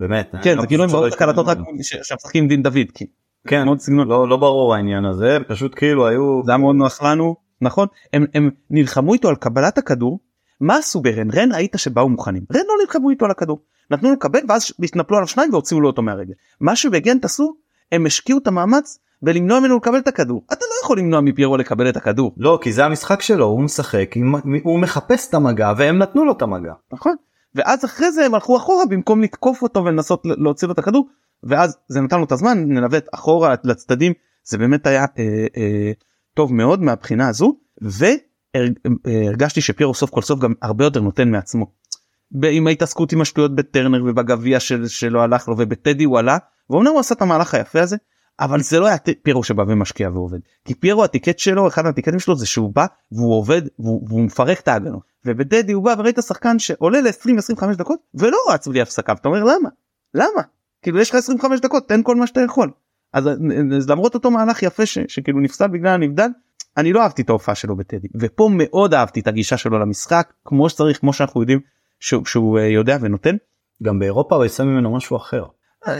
[0.00, 2.86] באמת כן זה כאילו הם מאוד קלטות רק שמשחקים עם דין דוד
[3.46, 3.66] כן
[4.08, 7.88] לא לא ברור העניין הזה פשוט כאילו היו זה היה מאוד נוח לנו נכון?
[8.12, 10.20] הם הם נלחמו איתו על קבלת הכדור
[10.60, 11.30] מה עשו ברן?
[11.30, 12.42] רן ראית שבאו מוכנים.
[12.54, 13.62] רן לא נלחמו איתו על הכדור.
[13.90, 16.32] נתנו לו לקבל ואז התנפלו עליו שניים והוציאו לו אותו מהרגל.
[16.60, 17.54] מה שבגנט עשו
[17.92, 20.44] הם השקיעו את המאמץ ולמנוע ממנו לקבל את הכדור.
[20.46, 22.34] אתה לא יכול למנוע מפיירו לקבל את הכדור.
[22.36, 24.14] לא כי זה המשחק שלו הוא משחק
[24.62, 26.72] הוא מחפש את המגע והם נתנו לו את המגע.
[26.92, 27.16] נכון?
[27.54, 31.08] ואז אחרי זה הם הלכו אחורה במקום לתקוף אותו ולנסות להוציא לו את הכדור
[31.42, 34.12] ואז זה נתן לו את הזמן ננווט אחורה לצדדים.
[34.44, 35.92] זה באמת היה אה, אה,
[36.34, 41.66] טוב מאוד מהבחינה הזו והרגשתי שפיירו סוף כל סוף גם הרבה יותר נותן מעצמו.
[42.50, 46.38] עם ההתעסקות עם השטויות בטרנר ובגביע של, שלא הלך לו ובטדי הוא עלה
[46.70, 47.96] ואומנם הוא עשה את המהלך היפה הזה
[48.40, 50.38] אבל זה לא היה פיירו שבא ומשקיע ועובד.
[50.64, 54.60] כי פיירו הטיקט שלו אחד מהטיקטים שלו זה שהוא בא והוא עובד והוא, והוא מפרק
[54.60, 55.02] את ההגנות.
[55.24, 59.68] ובדדי הוא בא וראית שחקן שעולה ל-20-25 דקות ולא רץ בלי הפסקה ואתה אומר למה?
[60.14, 60.42] למה?
[60.82, 62.70] כאילו יש לך 25 דקות תן כל מה שאתה יכול.
[63.12, 63.28] אז,
[63.76, 66.28] אז למרות אותו מהלך יפה ש, שכאילו נפסל בגלל הנבדל
[66.76, 68.08] אני לא אהבתי את ההופעה שלו בטדי.
[68.20, 71.60] ופה מאוד אהבתי את הגישה שלו למשחק כמו שצריך כמו שאנחנו יודעים
[72.00, 73.36] שהוא, שהוא אה, יודע ונותן.
[73.82, 75.44] גם באירופה הוא יצא ממנו משהו אחר.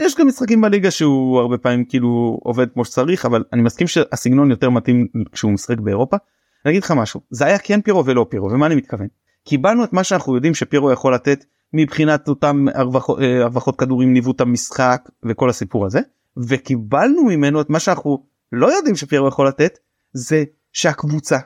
[0.01, 4.51] יש גם משחקים בליגה שהוא הרבה פעמים כאילו עובד כמו שצריך אבל אני מסכים שהסגנון
[4.51, 6.17] יותר מתאים כשהוא משחק באירופה.
[6.65, 9.07] אני אגיד לך משהו זה היה כן פירו ולא פירו ומה אני מתכוון.
[9.43, 14.41] קיבלנו את מה שאנחנו יודעים שפירו יכול לתת מבחינת אותם הרווחות, אה, הרווחות כדורים ניווט
[14.41, 15.99] המשחק וכל הסיפור הזה
[16.37, 19.79] וקיבלנו ממנו את מה שאנחנו לא יודעים שפירו יכול לתת
[20.13, 20.43] זה
[20.73, 21.37] שהקבוצה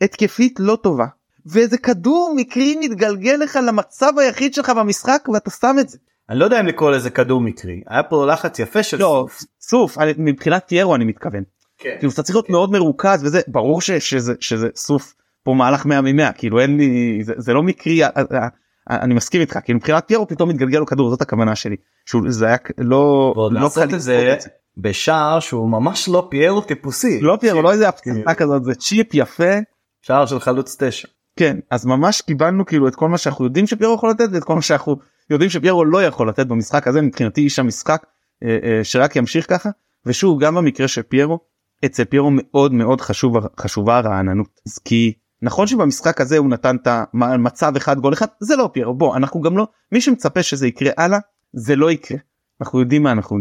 [0.00, 1.06] התקפית לא טובה
[1.46, 5.98] ואיזה כדור מקרי מתגלגל לך למצב היחיד שלך במשחק ואתה שם את זה.
[6.30, 9.42] אני לא יודע אם לקרוא לזה כדור מקרי היה פה לחץ יפה של לא, סוף.
[9.60, 11.42] סוף מבחינת פיירו אני מתכוון.
[11.78, 11.96] כן.
[11.98, 12.52] כאילו אתה צריך להיות כן.
[12.52, 15.14] מאוד מרוכז וזה ברור ש, שזה שזה סוף
[15.44, 18.48] פה מהלך 100 מ-100 כאילו אין לי זה, זה לא מקרי אה, אה,
[18.90, 22.46] אני מסכים איתך כאילו מבחינת פיירו פתאום מתגלגל לו כדור זאת הכוונה שלי שהוא זה
[22.46, 24.36] היה לא לא לעשות את זה
[24.76, 28.36] בשער שהוא ממש לא פיירו טיפוסי לא פיירו לא איזה הפצצה כאילו.
[28.36, 29.54] כזאת זה צ'יפ יפה
[30.02, 33.94] שער של חלוץ תשע כן אז ממש קיבלנו כאילו את כל מה שאנחנו יודעים שפיירו
[33.94, 34.96] יכול לתת ואת כל מה שאנחנו
[35.30, 38.06] יודעים שפיירו לא יכול לתת במשחק הזה מבחינתי איש המשחק
[38.44, 39.70] אה, אה, שרק ימשיך ככה.
[40.06, 41.40] ושוב גם במקרה של פיירו
[41.84, 44.60] אצל פיירו מאוד מאוד חשוב חשובה הרעננות.
[44.84, 45.12] כי
[45.42, 48.94] נכון שבמשחק הזה הוא נתן את המצב אחד גול אחד זה לא פיירו.
[48.94, 51.18] בוא אנחנו גם לא מי שמצפה שזה יקרה הלאה
[51.52, 52.18] זה לא יקרה.
[52.60, 53.38] אנחנו יודעים מה אנחנו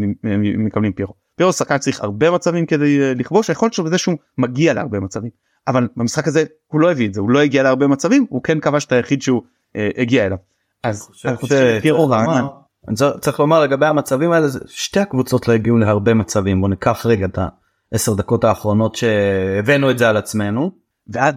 [0.58, 1.14] מקבלים פיירו.
[1.36, 5.32] פיירו שחקן צריך הרבה מצבים כדי אה, לכבוש שלו בזה שהוא מגיע להרבה מצבים.
[5.68, 8.60] אבל במשחק הזה הוא לא הביא את זה הוא לא הגיע להרבה מצבים הוא כן
[8.60, 9.42] כבש את היחיד שהוא
[9.76, 10.38] אה, הגיע אליו.
[10.84, 11.10] אז
[12.88, 16.62] אני צריך לומר לגבי המצבים האלה שתי הקבוצות לא הגיעו להרבה מצבים.
[16.62, 17.40] בוא ניקח רגע את
[17.92, 20.72] העשר דקות האחרונות שהבאנו את זה על עצמנו.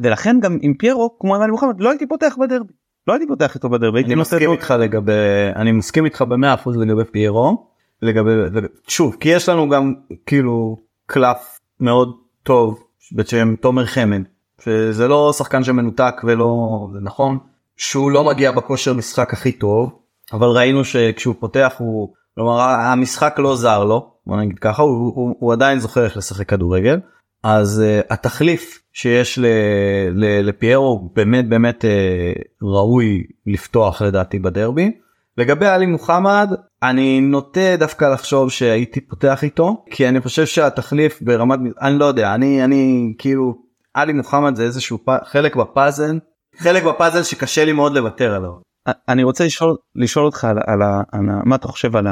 [0.03, 2.73] ולכן גם עם פיירו כמו אמרנו מוחמד לא הייתי פותח בדרבי.
[3.07, 5.13] לא הייתי פותח איתו בדרבי אני מסכים איתך לגבי
[5.57, 7.71] אני מסכים איתך במאה אחוז לגבי פיירו.
[8.03, 8.31] לגבי
[8.89, 9.95] שוב כי יש לנו גם
[10.27, 10.77] כאילו
[11.07, 14.23] קלף מאוד טוב בשם תומר חמד
[14.61, 17.39] שזה לא שחקן שמנותק ולא זה נכון
[17.81, 19.93] שהוא לא מגיע בכושר משחק הכי טוב
[20.33, 25.37] אבל ראינו שכשהוא פותח הוא כלומר המשחק לא זר לו בוא נגיד ככה הוא, הוא,
[25.39, 27.01] הוא עדיין זוכר איך לשחק כדורגל
[27.43, 29.47] אז uh, התחליף שיש ל,
[30.15, 34.91] ל, לפיירו באמת באמת uh, ראוי לפתוח לדעתי בדרבי.
[35.39, 36.51] לגבי עלי מוחמד
[36.83, 42.35] אני נוטה דווקא לחשוב שהייתי פותח איתו כי אני חושב שהתחליף ברמת אני לא יודע
[42.35, 43.55] אני אני כאילו
[43.95, 45.11] עלי מוחמד זה איזשהו פ...
[45.25, 46.19] חלק בפאזל
[46.57, 48.53] חלק בפאזל שקשה לי מאוד לוותר עליו.
[49.09, 50.83] אני רוצה לשאול לשאול אותך על, על,
[51.13, 52.07] על, מה אתה חושב על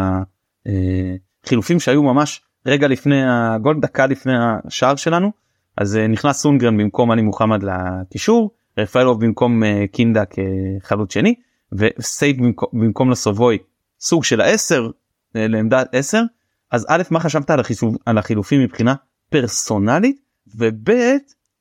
[1.45, 5.33] החילופים אה, שהיו ממש רגע לפני הגול דקה לפני השער שלנו?
[5.77, 11.35] אז אה, נכנס סונגרן במקום עלי מוחמד לקישור רפאלוב במקום אה, קינדה כחלוץ שני
[11.73, 13.59] וסייד במקום, במקום לסובוי
[14.01, 14.91] סוג של העשר
[15.35, 16.23] לעמדת 10
[16.71, 18.95] אז א' מה חשבת על, החישוב, על החילופים מבחינה
[19.31, 20.21] פרסונלית?
[20.57, 20.91] וב'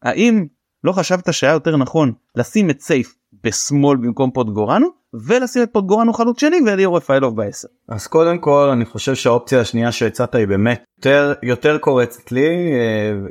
[0.01, 0.45] האם
[0.83, 6.39] לא חשבת שהיה יותר נכון לשים את סייף בשמאל במקום פוטגורנו ולשים את פוטגורנו חלוץ
[6.39, 7.67] שני ואליאור רפאלוב בעשר.
[7.89, 12.71] אז קודם כל אני חושב שהאופציה השנייה שהצעת היא באמת יותר יותר קורצת לי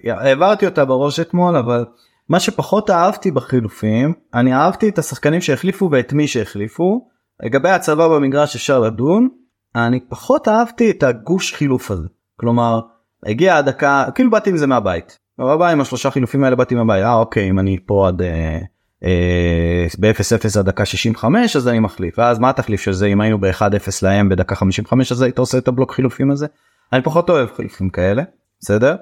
[0.06, 1.84] אה, העברתי אותה בראש אתמול אבל
[2.28, 7.08] מה שפחות אהבתי בחילופים אני אהבתי את השחקנים שהחליפו ואת מי שהחליפו.
[7.42, 9.28] לגבי הצבא במגרש אפשר לדון
[9.76, 12.08] אני פחות אהבתי את הגוש חילוף הזה.
[12.40, 12.80] כלומר
[13.26, 17.04] הגיעה הדקה כאילו באתי עם זה מהבית בבית עם השלושה חילופים האלה באתי מהבית.
[17.04, 18.58] אה אוקיי אם אני פה עד אה,
[19.04, 22.18] אה, ב-0-0 עד דקה 65 אז אני מחליף.
[22.18, 23.06] ואז מה התחליף של זה?
[23.06, 26.46] אם היינו ב-1-0 להם בדקה 55 אז היית עושה את הבלוק חילופים הזה?
[26.92, 28.22] אני פחות אוהב חילופים כאלה
[28.60, 28.96] בסדר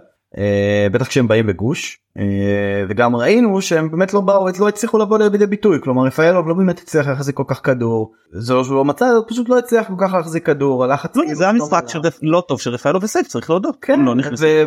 [0.92, 5.47] בטח כשהם באים בגוש אה, וגם ראינו שהם באמת לא באו לא הצליחו לבוא לידי
[5.47, 9.49] ביטוי כלומר רפאלוב לא באמת הצליח להחזיק כל כך כדור זה לא שהוא מצא פשוט
[9.49, 11.85] לא הצליח כל כך להחזיק כדור הלחץ לא, זה המשחק
[12.23, 14.14] לא טוב של רפאלוב וסייף צריך להודות כן לא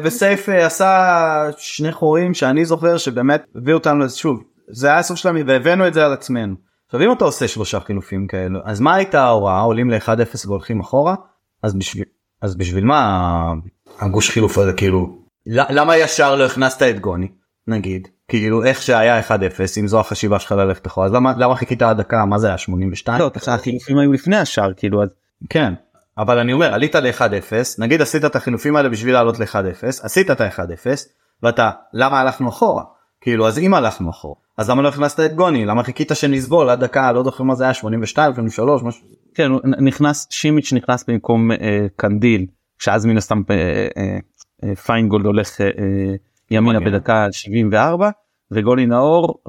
[0.03, 5.39] וסייף אה, עשה שני חורים שאני זוכר שבאמת הביא אותנו שוב זה היה הסוף שלנו
[5.47, 6.55] והבאנו את זה על עצמנו.
[6.85, 9.61] עכשיו אם אתה עושה שלושה חילופים כאלו אז מה הייתה ההוראה?
[9.61, 11.15] עולים ל-1-0 והולכים אחורה?
[11.63, 12.03] אז בשביל
[12.41, 13.53] אז בשביל מה
[13.99, 17.27] הגוש חילוף הזה כאילו למה ישר לא הכנסת את גוני
[17.67, 18.07] נגיד?
[18.27, 19.31] כאילו איך שהיה 1-0
[19.79, 22.25] אם זו החשיבה שלך ללכת אחורה אז למה למה חיכית עד דקה?
[22.25, 25.09] מה זה היה 82 לא החילופים היו לפני השאר כאילו אז
[25.49, 25.73] כן
[26.17, 30.41] אבל אני אומר עלית ל-1-0 נגיד עשית את החילופים האלה בשביל לעלות ל-1-0 עשית את
[30.41, 30.85] ה-1-0
[31.43, 32.83] ואתה למה הלכנו אחורה?
[33.21, 35.65] כאילו אז אם הלכנו אחורה אז למה לא הכנסת את גוני?
[35.65, 37.11] למה חיכית שנסבול עד דקה?
[37.11, 39.07] לא זוכר מה זה היה 82 83 משהו.
[39.35, 42.45] כן נכנס שימיץ' נכנס במקום אה, קנדיל
[42.79, 44.17] שאז מן הסתם אה, אה, אה,
[44.85, 46.15] פיינגולד הולך אה, אה,
[46.51, 46.79] ימינה.
[46.79, 48.09] בדקה 74
[48.51, 49.41] וגולי נאור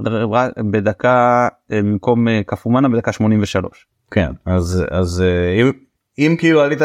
[0.71, 3.87] בדקה אה, במקום אה, קפומנה בדקה 83.
[4.11, 5.73] כן אז אז אה, אם
[6.19, 6.85] אם כאילו עלית 1-0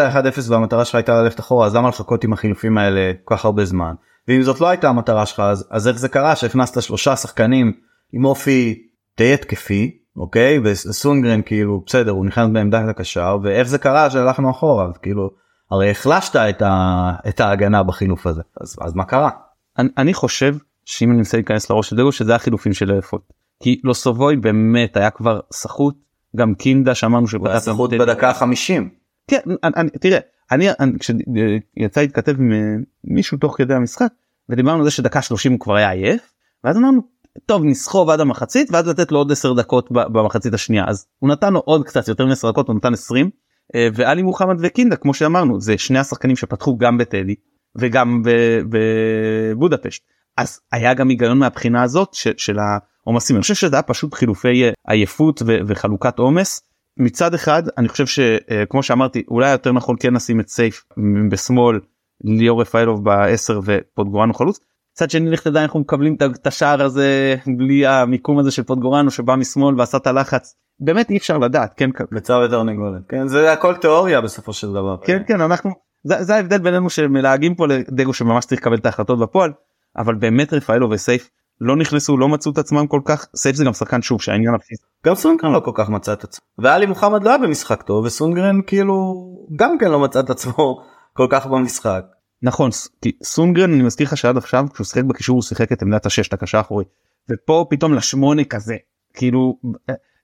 [0.49, 3.93] והמטרה שלך הייתה ללכת אחורה אז למה לחכות עם החילופים האלה כל כך הרבה זמן
[4.27, 7.73] ואם זאת לא הייתה המטרה שלך אז, אז איך זה קרה שהכנסת שלושה שחקנים
[8.13, 8.81] עם אופי
[9.17, 14.87] די התקפי אוקיי וסונגרן כאילו בסדר הוא נכנס בעמדת הקשר ואיך זה קרה שהלכנו אחורה
[15.01, 15.29] כאילו
[15.71, 19.29] הרי החלשת את, ה, את ההגנה בחילוף הזה אז, אז מה קרה.
[19.77, 23.81] אני, אני חושב שאם אני מנסה להיכנס לראש של דגו שזה החילופים של אלפות כי
[23.83, 25.95] לוסובוי באמת היה כבר סחוט
[26.35, 28.89] גם קינדה שאמרנו שהוא זכות במוטט- בדקה 50.
[29.27, 30.19] כן אני, אני, תראה
[30.51, 32.57] אני, אני כשיצא להתכתב עם אה,
[33.03, 34.07] מישהו תוך כדי המשחק
[34.49, 37.01] ודיברנו על זה שדקה 30 הוא כבר היה עייף ואז אמרנו
[37.45, 41.53] טוב נסחוב עד המחצית ואז לתת לו עוד 10 דקות במחצית השנייה אז הוא נתן
[41.53, 43.31] לו עוד קצת יותר מ-10 דקות הוא נתן 20 אה,
[43.75, 47.35] ואלי מוחמד וקינדה כמו שאמרנו זה שני השחקנים שפתחו גם בטדי
[47.75, 48.21] וגם
[48.69, 50.03] בבודפשט.
[50.37, 53.35] אז היה גם היגיון מהבחינה הזאת ש- של העומסים.
[53.35, 56.61] אני חושב שזה היה פשוט חילופי אה, עייפות ו- וחלוקת עומס.
[56.97, 60.83] מצד אחד אני חושב שכמו שאמרתי אולי יותר נכון כן לשים את סייף
[61.31, 61.79] בשמאל
[62.23, 64.59] ליאור רפאלוב בעשר ופוטגורנו חלוץ.
[64.95, 69.35] מצד שני לך תדע אנחנו מקבלים את השער הזה בלי המיקום הזה של פוטגורנו שבא
[69.35, 74.21] משמאל ועשה את הלחץ באמת אי אפשר לדעת כן ביצה ותרנגולת כן זה הכל תיאוריה
[74.21, 74.97] בסופו של דבר.
[75.05, 75.71] כן כן אנחנו
[76.03, 79.51] זה, זה ההבדל בינינו שמלהגים פה לדגו שממש צריך לקבל את ההחלטות בפועל
[79.97, 81.29] אבל באמת רפאלוב וסייף
[81.61, 84.83] לא נכנסו לא מצאו את עצמם כל כך סייף זה גם שחקן שוב שהעניין הפיזי
[85.05, 88.61] גם סונגרן לא כל כך מצא את עצמו ואלי מוחמד לא היה במשחק טוב וסונגרן
[88.67, 89.13] כאילו
[89.55, 90.83] גם כן לא מצא את עצמו
[91.17, 92.05] כל כך במשחק.
[92.41, 92.69] נכון
[93.01, 96.27] כי סונגרן אני מזכיר לך שעד עכשיו כשהוא שיחק בקישור הוא שיחק את עמדת השש
[96.27, 96.85] את הקשר האחורי
[97.31, 98.75] ופה פתאום לשמונה כזה
[99.13, 99.59] כאילו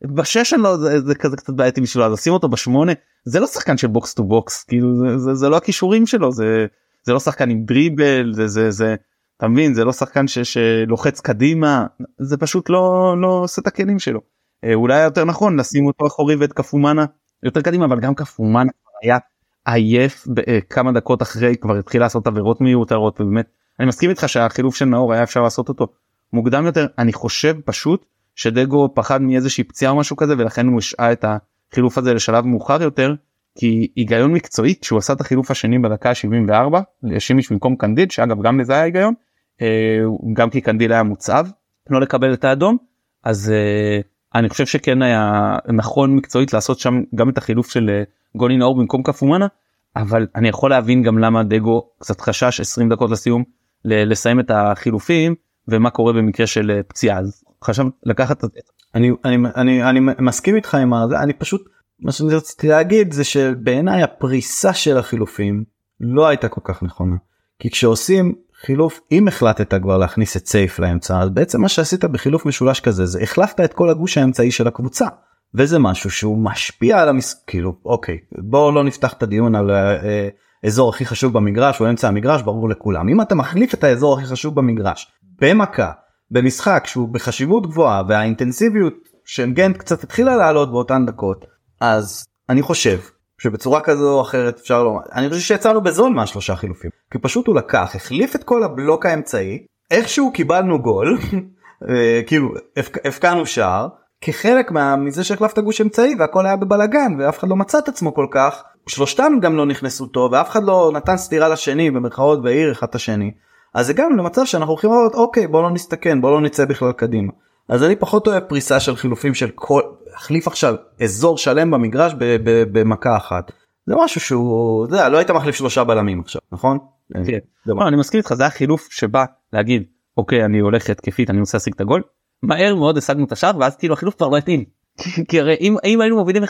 [0.07, 2.91] בשש אני לא זה, זה כזה קצת בעייתי בשבילו אז לשים אותו בשמונה
[3.25, 6.65] זה לא שחקן של box to box כאילו זה, זה, זה לא הכישורים שלו זה
[7.03, 8.95] זה לא שחקן עם דריבל זה זה זה
[9.39, 9.73] אתה מבין?
[9.73, 11.85] זה לא שחקן ש, שלוחץ קדימה
[12.17, 14.19] זה פשוט לא לא עושה את הכלים שלו.
[14.63, 17.05] אה, אולי יותר נכון לשים אותו אחורי ואת קפומנה
[17.43, 18.71] יותר קדימה אבל גם קפומנה
[19.03, 19.17] היה
[19.65, 23.47] עייף ב- כמה דקות אחרי כבר התחיל לעשות עבירות מיותרות ובאמת
[23.79, 25.87] אני מסכים איתך שהחילוף של נאור היה אפשר לעשות אותו
[26.33, 26.87] מוקדם יותר.
[26.97, 28.05] אני חושב פשוט
[28.39, 31.25] שדגו פחד מאיזושהי פציעה או משהו כזה ולכן הוא השעה את
[31.71, 33.13] החילוף הזה לשלב מאוחר יותר
[33.55, 38.59] כי היגיון מקצועי כשהוא עשה את החילוף השני בדקה ה-74 לשימיש במקום קנדיל שאגב גם
[38.59, 39.13] לזה היה היגיון
[39.61, 39.99] אה,
[40.33, 41.47] גם כי קנדיל היה מוצב
[41.89, 42.77] לא לקבל את האדום
[43.23, 43.99] אז אה,
[44.35, 48.03] אני חושב שכן היה נכון מקצועית לעשות שם גם את החילוף של אה,
[48.35, 49.47] גולי נאור במקום קפומנה
[49.95, 53.43] אבל אני יכול להבין גם למה דגו קצת חשש 20 דקות לסיום
[53.85, 55.35] לסיים את החילופים
[55.67, 57.19] ומה קורה במקרה של פציעה.
[57.19, 58.49] אז חשב לקחת את
[58.95, 61.69] אני אני אני אני מסכים איתך עם זה אני פשוט
[61.99, 65.63] מה שאני רציתי להגיד זה שבעיניי הפריסה של החילופים
[65.99, 67.15] לא הייתה כל כך נכונה.
[67.59, 72.45] כי כשעושים חילוף אם החלטת כבר להכניס את סייף לאמצע אז בעצם מה שעשית בחילוף
[72.45, 75.07] משולש כזה זה החלפת את כל הגוש האמצעי של הקבוצה.
[75.55, 77.43] וזה משהו שהוא משפיע על המס...
[77.47, 80.29] כאילו אוקיי בואו לא נפתח את הדיון על אה,
[80.65, 83.09] אזור הכי חשוב במגרש הוא אמצע המגרש ברור לכולם.
[83.09, 85.91] אם אתה מחליף את האזור הכי חשוב במגרש במכה
[86.31, 88.93] במשחק שהוא בחשיבות גבוהה והאינטנסיביות
[89.25, 91.45] של גנט קצת התחילה לעלות באותן דקות
[91.81, 92.99] אז אני חושב
[93.37, 97.55] שבצורה כזו או אחרת אפשר לומר אני חושב שיצאנו בזול מהשלושה חילופים כי פשוט הוא
[97.55, 101.17] לקח החליף את כל הבלוק האמצעי איכשהו קיבלנו גול
[101.89, 103.87] אה, כאילו הפק- הפקענו שער
[104.21, 108.13] כחלק מה, מזה שהחלפת גוש אמצעי והכל היה בבלאגן ואף אחד לא מצא את עצמו
[108.13, 112.71] כל כך שלושתם גם לא נכנסו טוב ואף אחד לא נתן סטירה לשני במרכאות והעיר
[112.71, 113.31] אחד את השני
[113.73, 116.91] אז זה גם למצב שאנחנו הולכים לראות אוקיי בוא לא נסתכן בוא לא נצא בכלל
[116.91, 117.31] קדימה.
[117.69, 119.81] אז אני פחות אוהב פריסה של חילופים של כל
[120.15, 123.51] החליף עכשיו אזור שלם במגרש ב- ב- במכה אחת.
[123.85, 126.77] זה משהו שהוא אתה יודע, לא היית מחליף שלושה בלמים עכשיו נכון?
[127.25, 127.37] כן.
[127.65, 129.83] לא, אני מסכים איתך זה היה חילוף שבא להגיד
[130.17, 132.01] אוקיי אני הולך התקפית אני רוצה להשיג את הגול.
[132.43, 134.63] מהר מאוד השגנו את השער ואז כאילו החילוף כבר לא התאים.
[135.29, 136.47] כי הרי אם, היינו מובילים 1-0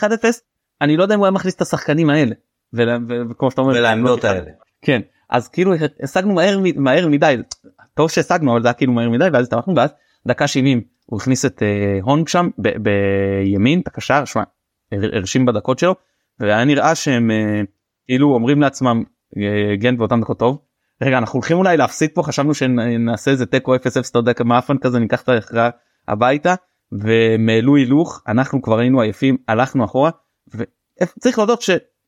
[0.80, 2.34] אני לא יודע אם הוא היה מכניס את השחקנים האלה.
[3.30, 4.50] וכמו שאתה אומר ולעמדות האלה.
[4.82, 5.00] כן
[5.48, 7.36] כאילו השגנו מהר מהר מדי.
[7.94, 9.90] טוב שהשגנו אבל זה היה כאילו מהר מדי ואז הסתמכנו ואז
[10.26, 14.42] דקה 70 הוא הכניס את אה, הונג שם ב- בימין את הקשר שמע
[14.92, 15.94] הר- הרשים בדקות שלו
[16.40, 17.60] והיה נראה שהם אה,
[18.06, 19.02] כאילו אומרים לעצמם
[19.36, 20.58] אה, גן באותן דקות טוב.
[21.02, 23.78] רגע אנחנו הולכים אולי להפסיד פה חשבנו שנעשה איזה תיקו 0-0
[24.10, 25.70] אתה יודע כמאפן כזה ניקח את ההכרעה
[26.08, 26.54] הביתה
[26.92, 30.10] והם הילוך אנחנו כבר היינו עייפים הלכנו אחורה
[30.54, 31.62] וצריך להודות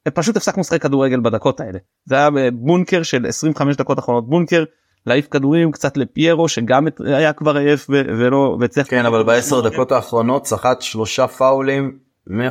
[0.09, 1.79] שפשוט הפסקנו לשחק כדורגל בדקות האלה.
[2.05, 4.65] זה היה בונקר של 25 דקות אחרונות בונקר
[5.07, 10.47] להעיף כדורים קצת לפיירו שגם היה כבר עייף ולא והצליח כן אבל בעשר דקות האחרונות
[10.47, 11.99] סחט שלושה פאולים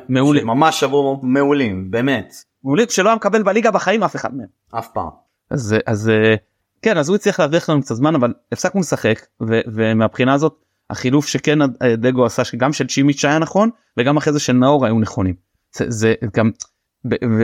[0.10, 0.48] מעולים.
[0.48, 2.34] ממש עברו מעולים באמת.
[2.64, 4.48] מעולים שלא היה מקבל בליגה בחיים אף אחד מהם.
[4.80, 5.10] אף פעם.
[5.52, 6.36] אז אז אה,
[6.82, 9.26] כן אז הוא הצליח להרוויח לנו קצת זמן אבל הפסקנו לשחק
[9.68, 10.56] ומהבחינה הזאת
[10.90, 11.60] החילוף שכן
[11.98, 15.36] דגו עשה שגם של צ'ימיץ' היה נכון וגם אחרי זה של נאור היו נכונים.
[15.76, 16.52] זה, זה גם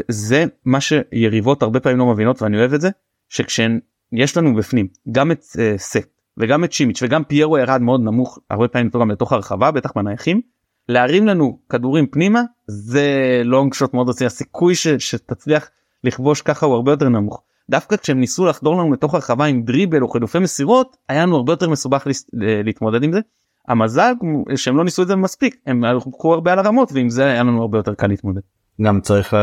[0.08, 2.90] זה מה שיריבות הרבה פעמים לא מבינות ואני אוהב את זה
[3.30, 3.80] שכשהן
[4.12, 8.40] יש לנו בפנים גם את uh, סט וגם את שימיץ' וגם פיירו ירד מאוד נמוך
[8.50, 10.42] הרבה פעמים גם לתוך הרחבה בטח בנייחים
[10.90, 15.70] להרים לנו כדורים פנימה זה לונג שוט מאוד רציני הסיכוי ש, שתצליח
[16.04, 20.02] לכבוש ככה הוא הרבה יותר נמוך דווקא כשהם ניסו לחדור לנו לתוך הרחבה עם דריבל
[20.02, 23.20] או חילופי מסירות היה לנו הרבה יותר מסובך להתמודד עם זה.
[23.68, 24.14] המזל
[24.56, 27.62] שהם לא ניסו את זה מספיק הם הלכו הרבה על הרמות ועם זה היה לנו
[27.62, 28.42] הרבה יותר קל להתמודד.
[28.82, 29.34] גם צריך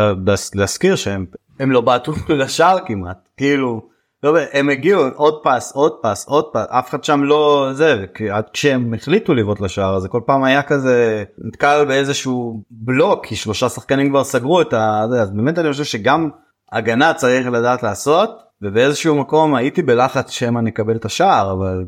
[0.54, 1.26] להזכיר שהם
[1.60, 6.66] הם לא בעטו לשער כמעט כאילו לא, הם הגיעו עוד פס עוד פס עוד פס
[6.68, 8.04] אף אחד שם לא זה
[8.52, 14.10] כשהם החליטו לבעוט לשער הזה כל פעם היה כזה נתקל באיזשהו בלוק כי שלושה שחקנים
[14.10, 16.30] כבר סגרו את הזה אז באמת אני חושב שגם
[16.72, 21.84] הגנה צריך לדעת לעשות ובאיזשהו מקום הייתי בלחץ שמא נקבל את השער אבל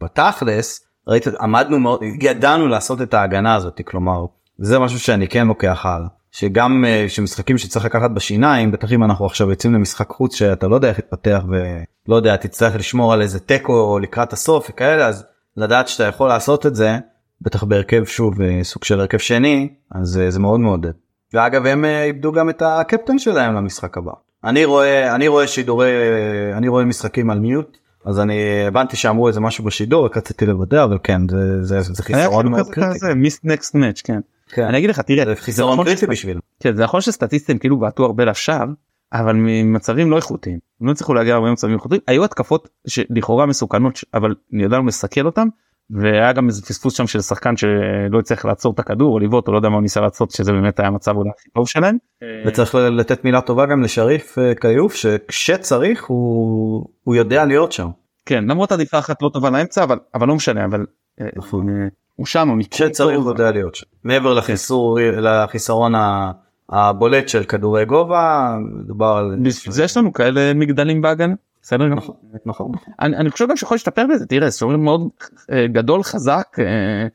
[0.00, 4.26] בתכלס ראית עמדנו מאוד ידענו לעשות את ההגנה הזאת כלומר
[4.58, 6.08] זה משהו שאני כן לוקח הלאה.
[6.34, 10.74] שגם uh, שמשחקים שצריך לקחת בשיניים בטח אם אנחנו עכשיו יוצאים למשחק חוץ שאתה לא
[10.74, 15.24] יודע איך להתפתח ולא יודע תצטרך לשמור על איזה תיקו לקראת הסוף וכאלה אז
[15.56, 16.98] לדעת שאתה יכול לעשות את זה
[17.40, 20.90] בטח בהרכב שוב uh, סוג של הרכב שני אז uh, זה מאוד מעודד.
[21.32, 24.12] ואגב הם איבדו גם את הקפטן שלהם למשחק הבא.
[24.44, 25.92] אני רואה אני רואה שידורי
[26.52, 30.84] אני רואה משחקים על מיוט אז אני הבנתי שאמרו איזה משהו בשידור רק רציתי לוודא
[30.84, 33.14] אבל כן זה זה, זה חיסרון מאוד קריטי.
[33.16, 34.20] מיסט נקסט מאץ' כן.
[34.48, 34.62] כן.
[34.62, 38.24] אני אגיד לך תראה זה נכון קריטי בשביל כן, זה נכון שסטטיסטים כאילו בעטו הרבה
[38.24, 38.66] לשער
[39.12, 44.00] אבל ממצבים לא איכותיים הם לא הצליחו להגיע הרבה מצבים איכותיים היו התקפות שלכאורה מסוכנות
[44.14, 45.48] אבל ידענו לסכל אותם
[45.90, 49.52] והיה גם איזה פספוס שם של שחקן שלא הצליח לעצור את הכדור או לבעוט או
[49.52, 51.96] לא יודע מה הוא ניסה לעשות שזה באמת היה מצב אולי הכי טוב שלהם.
[52.46, 57.88] וצריך לתת מילה טובה גם לשריף אה, כיוף שכשצריך הוא הוא יודע להיות שם.
[58.26, 60.84] כן למרות עדיפה אחת לא טובה לאמצע אבל אבל לא משנה אבל.
[62.16, 63.86] הוא שם כשצריך הוא יודע להיות שם.
[64.04, 65.92] מעבר לחיסור לחיסרון
[66.68, 71.34] הבולט של כדורי גובה מדובר על זה יש לנו כאלה מגדלים בהגנה.
[71.62, 72.14] בסדר נכון
[72.46, 72.72] נכון.
[73.00, 74.26] אני, אני חושב גם שיכול להשתפר בזה.
[74.26, 75.08] תראה זה מאוד
[75.52, 77.06] אה, גדול חזק אה,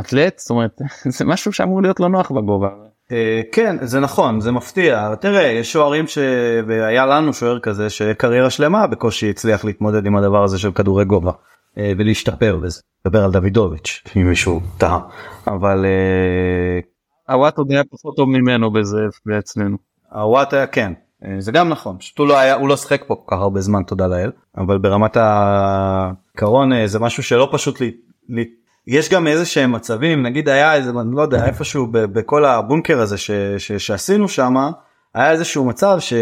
[0.00, 0.80] אתלט זאת אומרת
[1.18, 2.68] זה משהו שאמור להיות לא נוח בגובה.
[3.12, 5.14] אה, כן זה נכון זה מפתיע.
[5.14, 10.58] תראה יש שוערים שהיה לנו שוער כזה שקריירה שלמה בקושי הצליח להתמודד עם הדבר הזה
[10.58, 11.32] של כדורי גובה.
[11.78, 12.80] אה, ולהשתפר בזה.
[13.06, 14.98] דבר על דוידוביץ' אם מישהו טעה
[15.46, 15.86] אבל
[17.28, 18.98] הוואט עוד היה פחות טוב ממנו בזה
[19.38, 19.76] אצלנו.
[20.12, 20.92] הוואט היה כן
[21.24, 23.60] אה, זה גם נכון פשוט הוא לא היה הוא לא שחק פה כל כך הרבה
[23.60, 27.90] זמן תודה לאל אבל ברמת העיקרון אה, זה משהו שלא פשוט לי,
[28.28, 28.44] לי
[28.86, 33.30] יש גם איזה שהם מצבים נגיד היה איזה לא יודע איפשהו בכל הבונקר הזה ש,
[33.58, 34.70] ש, שעשינו שמה
[35.14, 36.14] היה איזשהו מצב ש...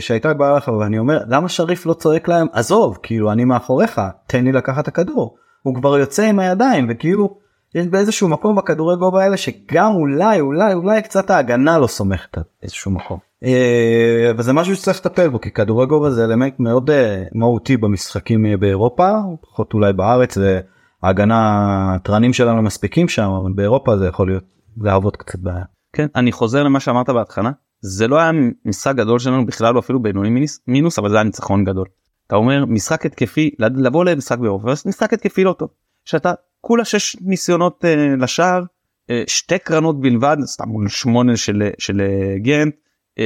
[0.00, 4.44] שהייתה בעיה לך ואני אומר למה שריף לא צועק להם עזוב כאילו אני מאחוריך תן
[4.44, 7.36] לי לקחת הכדור הוא כבר יוצא עם הידיים וכאילו
[7.74, 12.42] יש באיזשהו מקום בכדורי גובה האלה שגם אולי אולי אולי קצת ההגנה לא סומכת על
[12.62, 13.18] איזשהו מקום.
[13.44, 18.46] אה, וזה משהו שצריך לטפל בו כי כדורי גובה זה אלמנט מאוד אה, מהותי במשחקים
[18.46, 24.44] אה, באירופה פחות אולי בארץ וההגנה התרנים שלנו מספיקים שם אבל באירופה זה יכול להיות
[24.80, 25.64] להוות קצת בעיה.
[25.92, 27.50] כן אני חוזר למה שאמרת בהתחלה
[27.82, 28.30] זה לא היה
[28.64, 31.86] משחק גדול שלנו בכלל אפילו בינוני מינוס, מינוס אבל זה היה ניצחון גדול.
[32.26, 35.68] אתה אומר משחק התקפי לבוא למשחק באירופה משחק התקפי לא טוב
[36.04, 42.00] שאתה כולה שש ניסיונות uh, לשער uh, שתי קרנות בלבד סתם מול שמונה של של
[42.00, 42.74] uh, גנט
[43.18, 43.22] uh,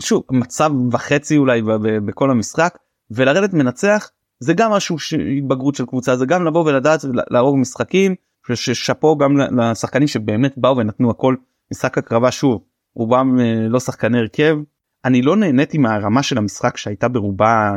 [0.00, 1.62] שוב מצב וחצי אולי
[2.04, 2.78] בכל המשחק
[3.10, 4.10] ולרדת מנצח
[4.40, 8.14] זה גם משהו שהתבגרות של קבוצה זה גם לבוא ולדעת להרוג משחקים
[8.54, 11.34] ששאפו גם לשחקנים שבאמת באו ונתנו הכל
[11.72, 12.62] משחק הקרבה שוב
[12.94, 14.56] רובם uh, לא שחקני הרכב.
[15.04, 17.72] אני לא נהניתי מהרמה של המשחק שהייתה ברובה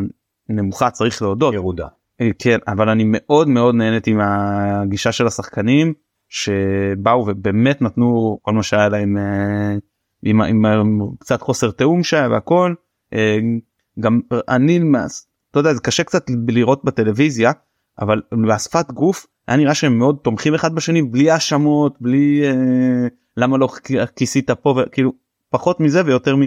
[0.49, 1.53] נמוכה צריך להודות.
[1.53, 1.87] ירודה.
[2.21, 5.93] אה, כן אבל אני מאוד מאוד נהניתי מהגישה של השחקנים
[6.29, 9.75] שבאו ובאמת נתנו כל מה שהיה להם אה,
[10.23, 12.73] עם, עם, עם קצת חוסר תיאום שהיה והכל.
[13.13, 13.37] אה,
[13.99, 14.79] גם אני
[15.51, 17.51] אתה יודע זה קשה קצת לראות בטלוויזיה
[17.99, 23.07] אבל בשפת גוף היה נראה שהם מאוד תומכים אחד בשני בלי האשמות בלי אה,
[23.37, 23.67] למה לא
[24.15, 25.11] כיסית פה וכאילו
[25.49, 26.39] פחות מזה ויותר מ...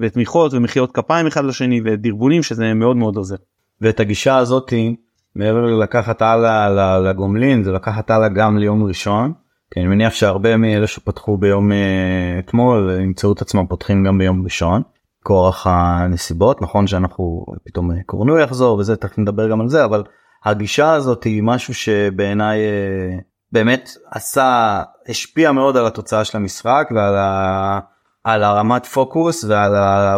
[0.00, 3.36] ותמיכות ומחיאות כפיים אחד לשני ודרבונים שזה מאוד מאוד עוזר.
[3.80, 4.96] ואת הגישה הזאתי
[5.36, 9.32] מעבר ללקחת הלאה לגומלין זה לקחת הלאה גם ליום ראשון.
[9.70, 14.44] כי אני מניח שהרבה מאלה שפתחו ביום אה, אתמול ימצאו את עצמם פותחים גם ביום
[14.44, 14.82] ראשון.
[15.22, 20.02] כורח הנסיבות נכון שאנחנו פתאום אה, קורנו יחזור וזה תכף נדבר גם על זה אבל
[20.44, 23.18] הגישה הזאת היא משהו שבעיניי אה,
[23.54, 27.80] באמת עשה השפיע מאוד על התוצאה של המשחק ועל ה...
[28.24, 29.72] על הרמת פוקוס ועל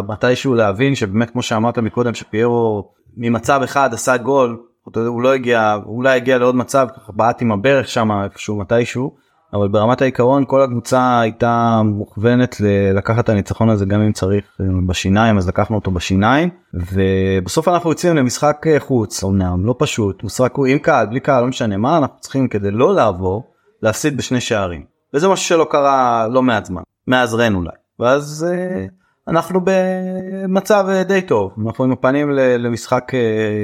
[0.07, 4.63] מתישהו להבין שבאמת כמו שאמרת מקודם שפיירו ממצב אחד עשה גול
[4.95, 9.15] הוא לא הגיע אולי הגיע לעוד מצב בעט עם הברך שם איפשהו מתישהו
[9.53, 12.55] אבל ברמת העיקרון כל הקבוצה הייתה מוכוונת
[12.95, 16.49] לקחת את הניצחון הזה גם אם צריך אה, בשיניים אז לקחנו אותו בשיניים.
[16.73, 21.47] ובסוף אנחנו יוצאים למשחק אה, חוץ אמנם לא פשוט משחק עם קהל בלי קהל לא
[21.47, 23.43] משנה מה אנחנו צריכים כדי לא לעבור
[23.81, 24.85] להפסיד בשני שערים.
[25.13, 27.71] וזה משהו שלא קרה לא מעט זמן מאז רן אולי.
[27.99, 28.85] ואז אה,
[29.27, 31.53] אנחנו במצב די טוב.
[31.65, 33.11] אנחנו עם הפנים למשחק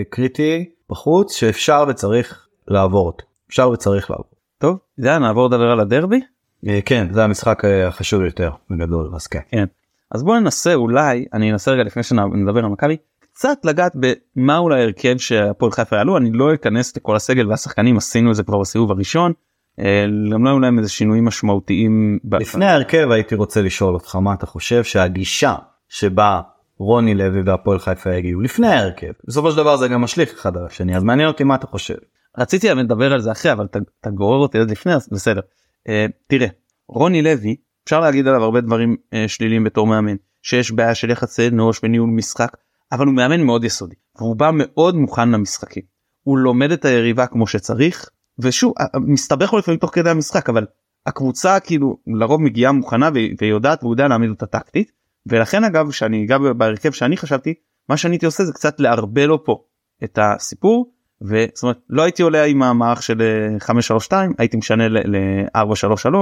[0.09, 3.25] קריטי בחוץ שאפשר וצריך לעבור אותו.
[3.49, 4.32] אפשר וצריך לעבור.
[4.63, 6.19] טוב זה נעבור לדבר על הדרבי
[6.67, 9.39] אה, כן זה המשחק אה, החשוב יותר בגדול אז כן.
[9.51, 9.65] כן.
[10.11, 14.79] אז בוא ננסה אולי אני אנסה רגע לפני שנדבר על מכבי קצת לגעת במה אולי
[14.79, 18.91] ההרכב שהפועל חיפה יעלו אני לא אכנס לכל הסגל והשחקנים עשינו את זה כבר בסיבוב
[18.91, 19.33] הראשון.
[19.79, 22.19] אה, גם לא היו להם איזה שינויים משמעותיים.
[22.39, 25.55] לפני ההרכב הייתי רוצה לשאול אותך מה אתה חושב שהגישה
[25.89, 26.41] שבה
[26.77, 30.65] רוני לוי והפועל חיפה יגיעו לפני ההרכב בסופו של דבר זה גם משליך אחד על
[30.65, 31.95] השני אז מעניין אותי מה אתה חושב.
[32.37, 33.65] רציתי לדבר על זה אחרי אבל
[34.01, 35.41] אתה גורר אותי עד לפני אז בסדר.
[35.87, 35.91] Uh,
[36.27, 36.47] תראה
[36.87, 41.47] רוני לוי אפשר להגיד עליו הרבה דברים uh, שליליים בתור מאמן שיש בעיה של יחסי
[41.47, 42.57] אנוש וניהול משחק
[42.91, 45.83] אבל הוא מאמן מאוד יסודי והוא בא מאוד מוכן למשחקים.
[46.23, 48.09] הוא לומד את היריבה כמו שצריך
[48.39, 50.65] ושוב אה, מסתבך לפעמים תוך כדי המשחק אבל
[51.05, 53.09] הקבוצה כאילו לרוב מגיעה מוכנה
[53.39, 54.91] ויודעת והוא יודע להעמיד אותה טקטית
[55.25, 57.53] ולכן אגב שאני אגע בהרכב שאני חשבתי
[57.89, 59.63] מה שאני הייתי עושה זה קצת לערבל לו פה
[60.03, 60.93] את הסיפור
[61.23, 63.21] וזאת אומרת לא הייתי עולה עם המערך של
[63.59, 66.15] 532 אה, הייתי משנה ל-433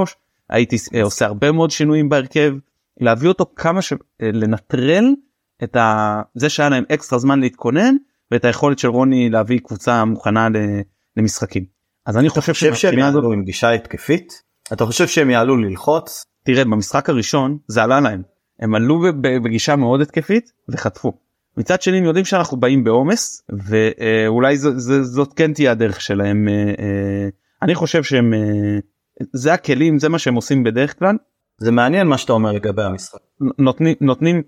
[0.50, 2.54] הייתי אה, עושה הרבה מאוד שינויים בהרכב
[3.00, 3.92] להביא אותו כמה ש...
[3.92, 5.04] אה, לנטרל
[5.64, 6.22] את ה...
[6.34, 7.94] זה שהיה להם אקסטרה זמן להתכונן
[8.30, 10.48] ואת היכולת של רוני להביא קבוצה מוכנה
[11.16, 11.64] למשחקים.
[12.06, 14.42] אז אני חושב חושב שהם יעלו עם גישה התקפית?
[14.72, 16.24] אתה חושב שהם יעלו ללחוץ?
[16.44, 18.22] תראה במשחק הראשון זה עלה להם
[18.60, 21.12] הם עלו בגישה מאוד התקפית וחטפו.
[21.56, 26.48] מצד שני הם יודעים שאנחנו באים בעומס ואולי ז, ז, זאת כן תהיה הדרך שלהם
[26.48, 27.28] אה, אה,
[27.62, 28.78] אני חושב שהם אה,
[29.32, 31.16] זה הכלים זה מה שהם עושים בדרך כלל.
[31.58, 33.18] זה מעניין מה שאתה אומר לגבי המשחק.
[33.58, 34.42] נותנים נותנים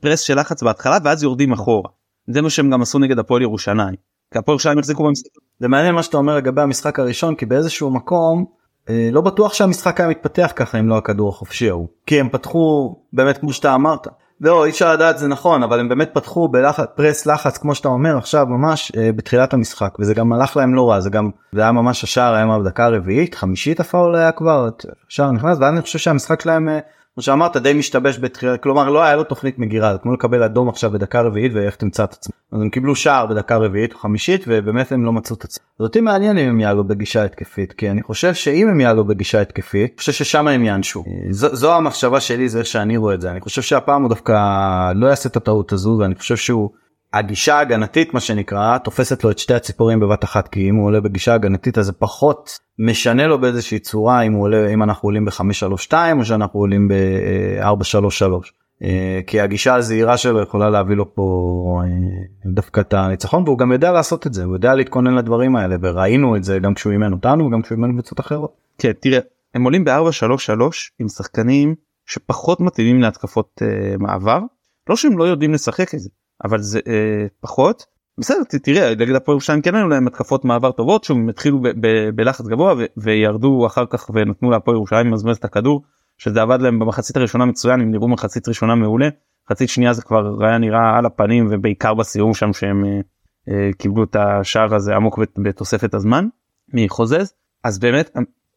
[0.00, 1.90] פרס של לחץ בהתחלה ואז יורדים אחורה.
[2.26, 3.94] זה מה שהם גם עשו נגד הפועל ירושלים.
[4.32, 5.30] כי הפועל ירושלים החזיקו במשחק.
[5.60, 8.44] זה מעניין מה שאתה אומר לגבי המשחק הראשון כי באיזשהו מקום
[9.12, 13.38] לא בטוח שהמשחק היה מתפתח ככה אם לא הכדור החופשי ההוא כי הם פתחו באמת
[13.38, 14.06] כמו שאתה אמרת
[14.40, 17.88] לא אי אפשר לדעת זה נכון אבל הם באמת פתחו בלחץ פרס לחץ כמו שאתה
[17.88, 21.60] אומר עכשיו ממש אה, בתחילת המשחק וזה גם הלך להם לא רע זה גם זה
[21.60, 24.68] היה ממש השער היה בדקה הרביעית חמישית הפאול היה כבר
[25.08, 26.78] השער נכנס ואני חושב שהמשחק שלהם אה,
[27.14, 30.68] כמו שאמרת די משתבש בתחילה כלומר לא היה לו תוכנית מגירה זה כמו לקבל אדום
[30.68, 34.44] עכשיו בדקה רביעית ואיך תמצא את עצמם אז הם קיבלו שער בדקה רביעית או חמישית
[34.46, 35.64] ובאמת הם לא מצאו את עצמם.
[35.80, 39.40] אז אותי מעניין אם הם יעלו בגישה התקפית כי אני חושב שאם הם יעלו בגישה
[39.40, 41.04] התקפית אני חושב ששם הם יענשו.
[41.30, 43.30] זו, זו המחשבה שלי זה שאני רואה את זה.
[43.30, 44.32] אני חושב שהפעם הוא דווקא
[44.94, 46.70] לא יעשה את הטעות הזו ואני חושב שהוא
[47.14, 51.00] הגישה ההגנתית מה שנקרא תופסת לו את שתי הציפורים בבת אחת כי אם הוא עולה
[51.00, 55.24] בגישה הגנתית אז זה פחות משנה לו באיזושהי צורה אם הוא עולה אם אנחנו עולים
[55.24, 58.24] ב-532 או שאנחנו עולים ב-433
[58.82, 63.72] אה, כי הגישה הזהירה שלו יכולה להביא לו פה אה, דווקא את הניצחון והוא גם
[63.72, 67.12] יודע לעשות את זה הוא יודע להתכונן לדברים האלה וראינו את זה גם כשהוא אימן
[67.12, 68.52] אותנו וגם כשהוא אימן קבוצות אחרות.
[68.78, 69.18] כן תראה
[69.54, 70.52] הם עולים ב-433
[70.98, 71.74] עם שחקנים
[72.06, 74.38] שפחות מתאימים להתקפות uh, מעבר
[74.88, 76.08] לא שהם לא יודעים לשחק את זה
[76.44, 77.86] אבל זה אה, פחות.
[78.18, 81.60] בסדר תראה נגד הפועל ירושלים כן היו להם התקפות מעבר טובות שהם התחילו
[82.14, 85.82] בלחץ גבוה וירדו אחר כך ונתנו להפועל ירושלים למזמז את הכדור
[86.18, 89.08] שזה עבד להם במחצית הראשונה מצוין הם נראו מחצית ראשונה מעולה.
[89.46, 93.00] מחצית שנייה זה כבר היה נראה על הפנים ובעיקר בסיום שם שהם אה,
[93.48, 96.28] אה, קיבלו את השער הזה עמוק בתוספת הזמן
[96.74, 97.32] מחוזז.
[97.64, 98.10] אז באמת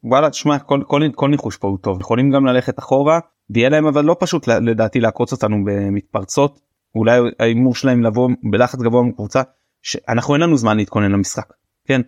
[0.03, 2.01] וואלה תשמע כל, כל, כל ניחוש פה הוא טוב.
[2.01, 3.19] יכולים גם ללכת אחורה.
[3.49, 6.59] ויהיה להם אבל לא פשוט לדעתי לעקוץ אותנו במתפרצות
[6.97, 9.41] אולי ההימור שלהם לבוא בלחץ גבוה מקבוצה
[9.81, 11.53] שאנחנו אין לנו זמן להתכונן למשחק
[11.87, 12.01] כן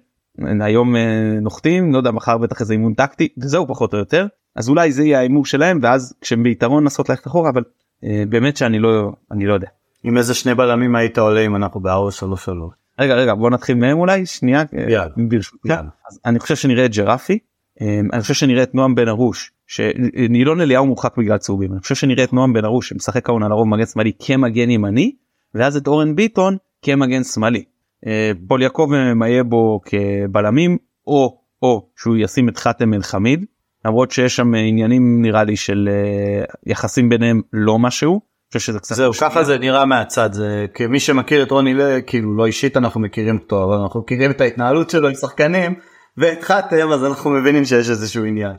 [0.61, 4.69] היום אה, נוחתים לא יודע מחר בטח איזה אימון טקטי וזהו פחות או יותר אז
[4.69, 7.63] אולי זה יהיה ההימור שלהם ואז כשהם ביתרון לנסות ללכת אחורה אבל
[8.03, 9.67] אה, באמת שאני לא אני לא יודע.
[10.03, 12.73] עם איזה שני בלמים היית עולה אם אנחנו בארבע שלוש שלוש.
[12.99, 15.13] רגע רגע בוא נתחיל מהם אולי שנייה יאללה.
[15.29, 15.71] ברשותך.
[16.09, 17.39] אז אני חושב שנראה את ג'רפי
[17.81, 21.95] אה, אני חושב שנראה את נועם בן ארוש שנילון אליהו מורחק בגלל צהובים אני חושב
[21.95, 25.11] שנראה את נועם בן ארוש שמשחק העונה לרוב מגן שמאלי כמגן ימני
[25.55, 27.63] ואז את אורן ביטון כמגן שמאלי.
[28.07, 33.45] אה, פול יעקב מהיה בו כבלמים או או שהוא ישים את חאתם אל חמיד
[33.86, 38.22] למרות שיש שם עניינים נראה לי של אה, יחסים ביניהם לא משהו
[38.57, 39.13] שזה קצת זהו.
[39.13, 43.38] ככה זה נראה מהצד זה כמי שמכיר את רוני לוי כאילו לא אישית אנחנו מכירים
[43.38, 45.76] אותו אבל אנחנו מכירים את ההתנהלות שלו עם שחקנים
[46.17, 48.55] ואת חתם אז אנחנו מבינים שיש איזשהו עניין.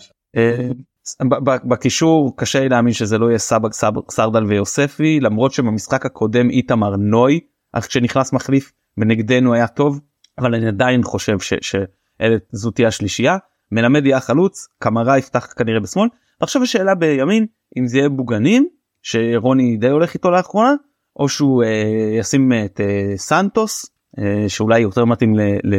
[1.64, 3.70] בקישור קשה לי להאמין שזה לא יהיה סבג
[4.10, 7.40] סרדל ויוספי למרות שבמשחק הקודם איתמר נוי
[7.74, 10.00] אז כשנכנס מחליף ונגדנו היה טוב
[10.38, 13.36] אבל אני עדיין חושב שזו תהיה השלישייה.
[13.72, 16.08] מלמד יהיה החלוץ קמרה יפתח כנראה בשמאל.
[16.40, 17.46] ועכשיו השאלה בימין
[17.78, 18.68] אם זה יהיה בוגנים
[19.02, 20.74] שרוני די הולך איתו לאחרונה
[21.16, 23.86] או שהוא אה, ישים את אה, סנטוס
[24.18, 25.74] אה, שאולי יותר מתאים ל, ל,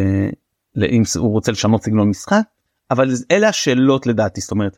[0.76, 2.42] ל, אם הוא רוצה לשנות סגנון משחק.
[2.92, 4.78] אבל אלה השאלות לדעתי זאת אומרת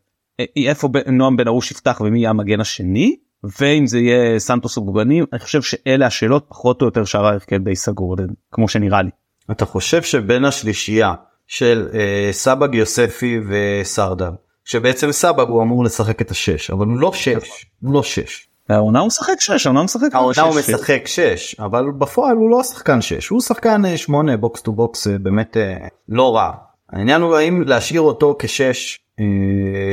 [0.55, 3.15] איפה נועם בן ארוש יפתח ומי יהיה המגן השני
[3.59, 7.63] ואם זה יהיה סנטוס או בוגנים אני חושב שאלה השאלות פחות או יותר שער ההרכב
[7.63, 8.15] די סגור
[8.51, 9.09] כמו שנראה לי.
[9.51, 11.13] אתה חושב שבין השלישייה
[11.47, 14.31] של אה, סבג יוספי וסרדל
[14.65, 18.47] שבעצם סבג הוא אמור לשחק את השש אבל הוא לא שש הוא לא שש.
[18.69, 20.69] העונה הוא משחק שש העונה הוא משחק העונה הוא שש.
[20.69, 25.57] משחק 6 אבל בפועל הוא לא שחקן 6 הוא שחקן 8 box to box באמת
[25.57, 26.51] אה, לא רע.
[26.89, 29.02] העניין הוא האם להשאיר אותו כשש אה,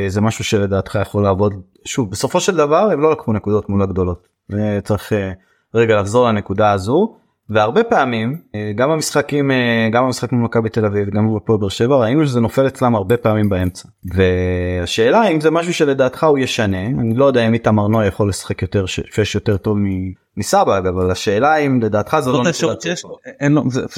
[0.08, 1.54] זה משהו שלדעתך יכול לעבוד.
[1.84, 5.32] שוב בסופו של דבר הם לא לקחו נקודות מול הגדולות וצריך אה,
[5.74, 7.14] רגע לחזור לנקודה הזו
[7.50, 11.58] והרבה פעמים אה, גם המשחקים אה, גם המשחק מול מכבי תל אביב גם מול הפועל
[11.58, 13.88] באר שבע ראינו שזה נופל אצלם הרבה פעמים באמצע.
[14.04, 18.62] והשאלה אם זה משהו שלדעתך הוא ישנה אני לא יודע אם איתמר נוי יכול לשחק
[18.62, 23.04] יותר ש- שש יותר טוב מ- מסבג אבל השאלה אם לדעתך זה לא האפשרות שיש
[23.04, 23.16] לו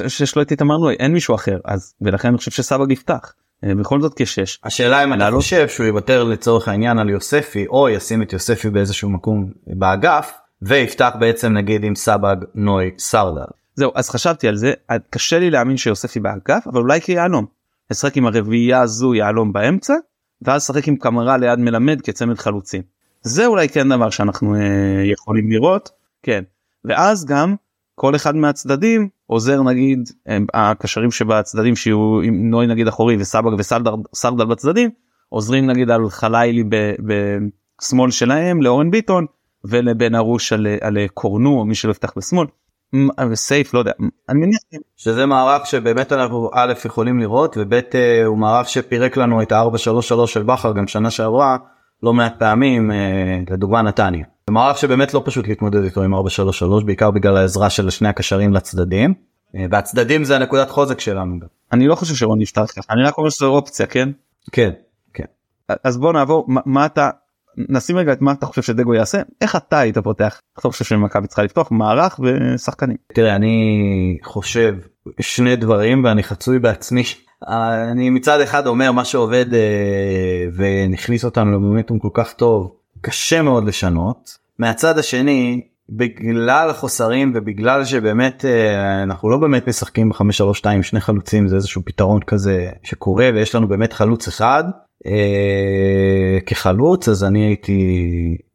[0.08, 3.34] שיש את איתמר נוי אין מישהו אחר אז ולכן אני חושב שסבג יפתח.
[3.34, 5.42] אה, בכל זאת כשש השאלה אם אתה לעלות.
[5.42, 10.32] חושב שהוא יוותר לצורך העניין על יוספי או ישים את יוספי באיזשהו מקום באגף
[10.62, 13.42] ויפתח בעצם נגיד עם סבג נוי סרדל.
[13.74, 17.46] זהו אז חשבתי על זה אה, קשה לי להאמין שיוספי באגף אבל אולי כיהלום.
[17.90, 19.94] לשחק עם הרביעייה הזו יהלום באמצע
[20.42, 22.82] ואז לשחק עם קמרה ליד מלמד כצמד חלוצים.
[23.22, 24.60] זה אולי כן דבר שאנחנו אה,
[25.04, 25.90] יכולים לראות
[26.22, 26.42] כן
[26.84, 27.54] ואז גם
[27.94, 34.44] כל אחד מהצדדים עוזר נגיד אה, הקשרים שבצדדים שיהיו עם נוי נגיד אחורי וסבג וסרדל
[34.44, 34.90] בצדדים
[35.28, 39.26] עוזרים נגיד על חלילי ב- בשמאל שלהם לאורן ביטון
[39.64, 42.46] ולבן ארוש על, על קורנו או מי שלא יפתח בשמאל.
[42.94, 43.92] מ- סייף לא יודע
[44.28, 44.60] אני מניח
[44.96, 50.26] שזה מערך שבאמת אנחנו א' יכולים לראות וב' אה, הוא מערך שפירק לנו את ה-433
[50.26, 51.56] של בכר גם שנה שעברה
[52.02, 54.24] לא מעט פעמים אה, לדוגמה נתניה.
[54.46, 58.52] זה מערך שבאמת לא פשוט להתמודד איתו עם 433 בעיקר בגלל העזרה של שני הקשרים
[58.52, 59.14] לצדדים.
[59.56, 61.36] אה, והצדדים זה הנקודת חוזק שלנו.
[61.72, 64.08] אני לא חושב שרון יפתח ככה אני רק אומר שזו אופציה כן?
[64.52, 64.70] כן
[65.14, 65.24] כן.
[65.84, 67.10] אז בוא נעבור מה, מה אתה
[67.56, 70.40] נשים רגע את מה אתה חושב שדגו יעשה איך אתה היית פותח?
[70.58, 72.96] אתה חושב שמכבי צריכה לפתוח מערך ושחקנים?
[73.14, 74.76] תראה אני חושב
[75.20, 77.02] שני דברים ואני חצוי בעצמי.
[77.92, 82.72] אני מצד אחד אומר מה שעובד אה, ונכניס אותנו למומנטום כל כך טוב
[83.02, 84.38] קשה מאוד לשנות.
[84.58, 91.48] מהצד השני בגלל החוסרים ובגלל שבאמת אה, אנחנו לא באמת משחקים ב-532 עם שני חלוצים
[91.48, 94.64] זה איזשהו פתרון כזה שקורה ויש לנו באמת חלוץ אחד
[95.06, 97.82] אה, כחלוץ אז אני הייתי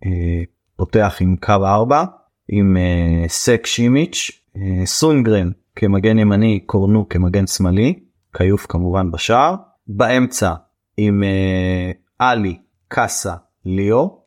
[0.06, 0.44] אה,
[0.76, 2.04] פותח עם קו 4
[2.50, 8.00] עם אה, סק שימיץ' אה, סונגרן כמגן ימני קורנו כמגן שמאלי
[8.38, 9.56] כיוף כמובן בשער
[9.88, 10.54] באמצע
[10.98, 13.34] עם אה, עלי קאסה
[13.66, 14.27] ליאו אה,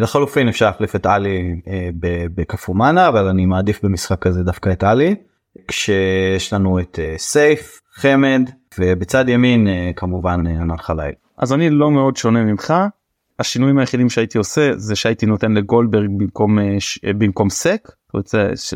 [0.00, 1.88] לחלופין אפשר להחליף את עלי אה,
[2.34, 5.14] בקפומאנה אבל אני מעדיף במשחק הזה דווקא את עלי
[5.68, 11.12] כשיש לנו את אה, סייף חמד ובצד ימין אה, כמובן אה, ענן חליל.
[11.38, 12.74] אז אני לא מאוד שונה ממך
[13.38, 17.88] השינויים היחידים שהייתי עושה זה שהייתי נותן לגולדברג במקום אה, אה, במקום סק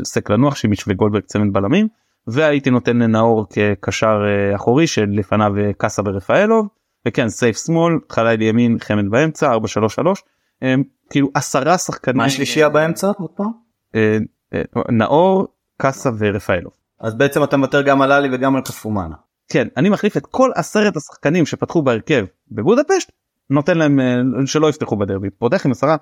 [0.03, 1.87] סק לנוח שמיץ' וגולדברג צמד בלמים
[2.27, 6.67] והייתי נותן לנאור כקשר אה, אחורי שלפניו אה, קאסה ורפאלוב
[7.07, 10.23] וכן סייף שמאל חליל ימין חמד באמצע 433
[10.63, 10.75] אה,
[11.09, 13.51] כאילו עשרה שחקנים מה השלישייה באמצע עוד פעם?
[13.95, 14.17] אה,
[14.53, 15.47] אה, נאור
[15.77, 16.73] קאסה ורפאלוב.
[16.99, 19.15] אז בעצם אתה מוותר גם על עלי וגם על קפומאנה.
[19.51, 23.11] כן אני מחליף את כל עשרת השחקנים שפתחו בהרכב בבודפשט
[23.49, 25.95] נותן להם אה, שלא יפתחו בדרבי פותח עם עשרה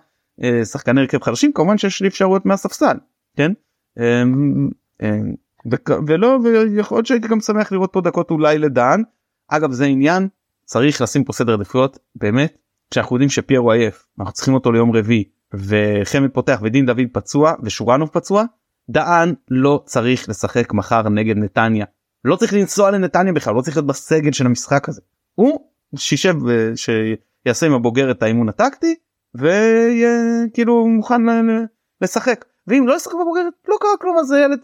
[0.44, 2.98] אה, שחקני הרכב חדשים כמובן שיש לי אפשרויות מהספסל
[3.38, 3.52] כן
[4.00, 4.24] אה,
[5.04, 5.18] אה,
[5.72, 9.02] וכ- ולא ויכול להיות שהייתי גם שמח לראות פה דקות אולי לדן
[9.48, 10.28] אגב זה עניין
[10.66, 12.58] צריך לשים פה סדר עדיפויות באמת
[12.92, 15.24] כשאנחנו יודעים שפיירו עייף אנחנו צריכים אותו ליום רביעי
[15.54, 18.44] וחמד פותח ודין דוד פצוע ושורנוב פצוע
[18.90, 21.86] דהן לא צריך לשחק מחר נגד נתניה.
[22.26, 25.02] לא צריך לנסוע לנתניה בכלל לא צריך להיות בסגל של המשחק הזה.
[25.36, 25.60] הוא
[25.96, 28.96] שישב אה, שיעשה עם הבוגר את האימון הטקטי
[29.36, 30.10] ויהיה
[30.54, 31.22] כאילו מוכן
[32.02, 32.46] לשחק.
[32.68, 34.60] ואם לא ישחק בבוגרת לא קרה כלום אז הילד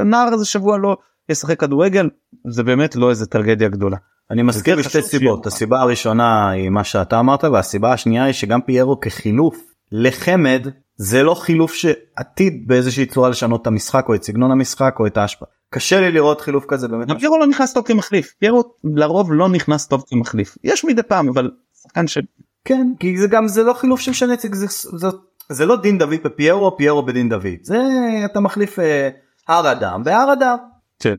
[0.00, 0.96] הנער הזה שבוע לא
[1.28, 2.10] ישחק כדורגל
[2.48, 3.96] זה באמת לא איזה טרגדיה גדולה.
[4.30, 9.00] אני מזכיר חשוב סיבות הסיבה הראשונה היא מה שאתה אמרת והסיבה השנייה היא שגם פיירו
[9.00, 9.56] כחילוף
[9.92, 10.66] לחמד
[10.96, 15.16] זה לא חילוף שעתיד באיזושהי צורה לשנות את המשחק או את סגנון המשחק או את
[15.16, 15.48] ההשפעה.
[15.70, 17.18] קשה לי לראות חילוף כזה באמת.
[17.18, 21.50] פיירו לא נכנס טוב כמחליף פיירו לרוב לא נכנס טוב כמחליף יש מדי פעם אבל
[21.82, 22.20] שחקן של
[22.64, 24.66] כן כי זה גם זה לא חילוף שני זה, זה,
[24.96, 25.08] זה,
[25.48, 27.78] זה לא דין דוד בפיירו פיירו בדין דוד זה
[28.24, 29.08] אתה מחליף אה,
[29.48, 30.56] הר אדם והר אדם.
[31.00, 31.14] כן.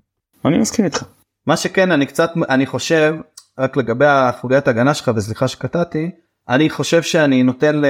[0.46, 1.04] אני מסכים איתך.
[1.48, 3.16] מה שכן אני קצת אני חושב
[3.60, 6.12] רק לגבי החוליית הגנה שלך וסליחה שקטעתי
[6.50, 7.86] אני חושב שאני נותן ל...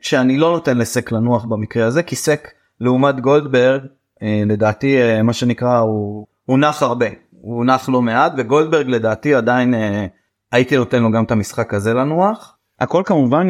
[0.00, 2.48] שאני לא נותן לסק לנוח במקרה הזה כי סק
[2.80, 3.82] לעומת גולדברג
[4.22, 9.34] אה, לדעתי אה, מה שנקרא הוא, הוא נח הרבה הוא נח לא מעט וגולדברג לדעתי
[9.34, 10.06] עדיין אה,
[10.52, 12.58] הייתי נותן לו גם את המשחק הזה לנוח.
[12.80, 13.48] הכל כמובן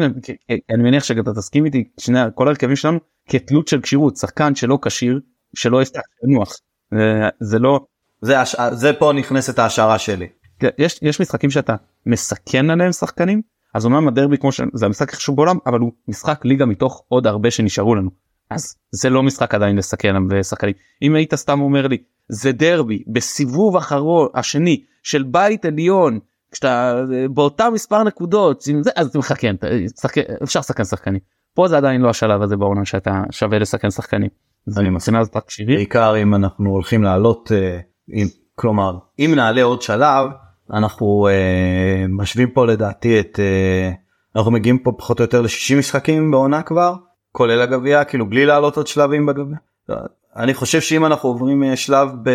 [0.49, 2.99] אני מניח שאתה תסכים איתי שני כל הרכבים שלנו
[3.29, 5.19] כתלות של כשירות שחקן שלא כשיר
[5.55, 6.53] שלא יפתח לנוח
[7.39, 7.85] זה לא
[8.23, 8.55] זה, הש...
[8.71, 10.27] זה פה נכנסת ההשערה שלי.
[10.77, 13.41] יש, יש משחקים שאתה מסכן עליהם שחקנים
[13.73, 17.27] אז אומנם הדרבי כמו שזה המשחק הכי חשוב בעולם אבל הוא משחק ליגה מתוך עוד
[17.27, 18.09] הרבה שנשארו לנו
[18.49, 21.97] אז זה לא משחק עדיין לסכן בשחקנים אם היית סתם אומר לי
[22.29, 26.19] זה דרבי בסיבוב אחרון השני של בית עליון
[26.51, 27.03] כשאתה
[27.33, 29.55] באותה מספר נקודות זה, אז אתה מחכן
[30.43, 31.19] אפשר לשחקן שחקנים
[31.53, 34.29] פה זה עדיין לא השלב הזה בעונה שאתה שווה לסכן שחקנים.
[34.77, 35.15] אני מסכים
[35.65, 37.92] בעיקר אם אנחנו הולכים לעלות uh,
[38.55, 40.29] כלומר אם נעלה עוד שלב
[40.73, 43.95] אנחנו uh, משווים פה לדעתי את uh,
[44.35, 46.95] אנחנו מגיעים פה פחות או יותר ל-60 משחקים בעונה כבר
[47.31, 49.57] כולל הגביע כאילו בלי לעלות עוד שלבים בגביע.
[50.35, 52.29] אני חושב שאם אנחנו עוברים אה, שלב ב,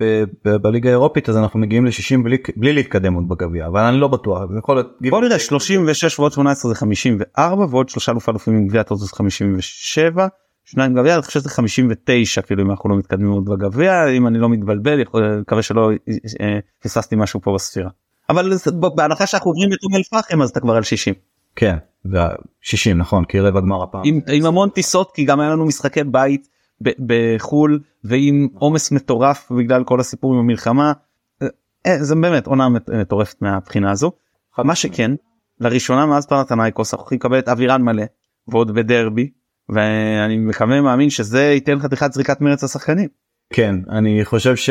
[0.00, 3.96] ב, ב, בליגה האירופית אז אנחנו מגיעים ל-60 בלי, בלי להתקדם עוד בגביע אבל אני
[3.96, 4.40] לא בטוח.
[4.58, 4.82] יכול.
[5.10, 10.26] בוא נראה 36 ועוד 18 זה 54 ועוד שלושה אלופים עם גביע טוטוס 57
[10.66, 14.38] שניים גביע אני חושב שזה 59 כאילו אם אנחנו לא מתקדמים עוד בגביע אם אני
[14.38, 15.90] לא מתבלבל יכול מקווה שלא
[16.40, 17.90] אה, פספסתי משהו פה בספירה.
[18.30, 18.52] אבל
[18.94, 21.14] בהנחה שאנחנו עוברים את אום אל פחם אז אתה כבר על 60.
[21.56, 21.76] כן,
[22.60, 24.02] 60 נכון כי רבע גמר הפעם.
[24.04, 26.48] עם, עם המון טיסות כי גם היה לנו משחקי בית
[26.80, 30.92] בחול ועם עומס מטורף בגלל כל הסיפור עם המלחמה.
[31.86, 34.12] אה, זה באמת עונה מטורפת מהבחינה הזו.
[34.58, 35.10] מה שכן
[35.60, 38.04] לראשונה מאז פרנתנייקוס אנחנו יכולים לקבל את אבירן מלא
[38.48, 39.30] ועוד בדרבי
[39.68, 43.08] ואני מקווה מאמין שזה ייתן חתיכת זריקת מרץ לשחקנים.
[43.52, 44.70] כן אני חושב ש...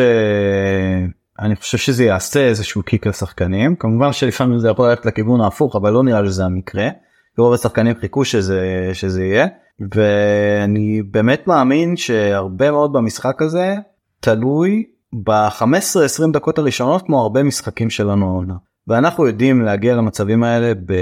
[1.39, 5.91] אני חושב שזה יעשה איזשהו קיק לשחקנים כמובן שלפעמים זה יכול ללכת לכיוון ההפוך אבל
[5.91, 6.89] לא נראה שזה המקרה.
[7.37, 9.47] רוב השחקנים חיכו שזה שזה יהיה
[9.95, 13.75] ואני באמת מאמין שהרבה מאוד במשחק הזה
[14.19, 14.83] תלוי
[15.23, 18.55] ב-15-20 דקות הראשונות כמו הרבה משחקים שלנו העונה.
[18.87, 20.93] ואנחנו יודעים להגיע למצבים האלה ב...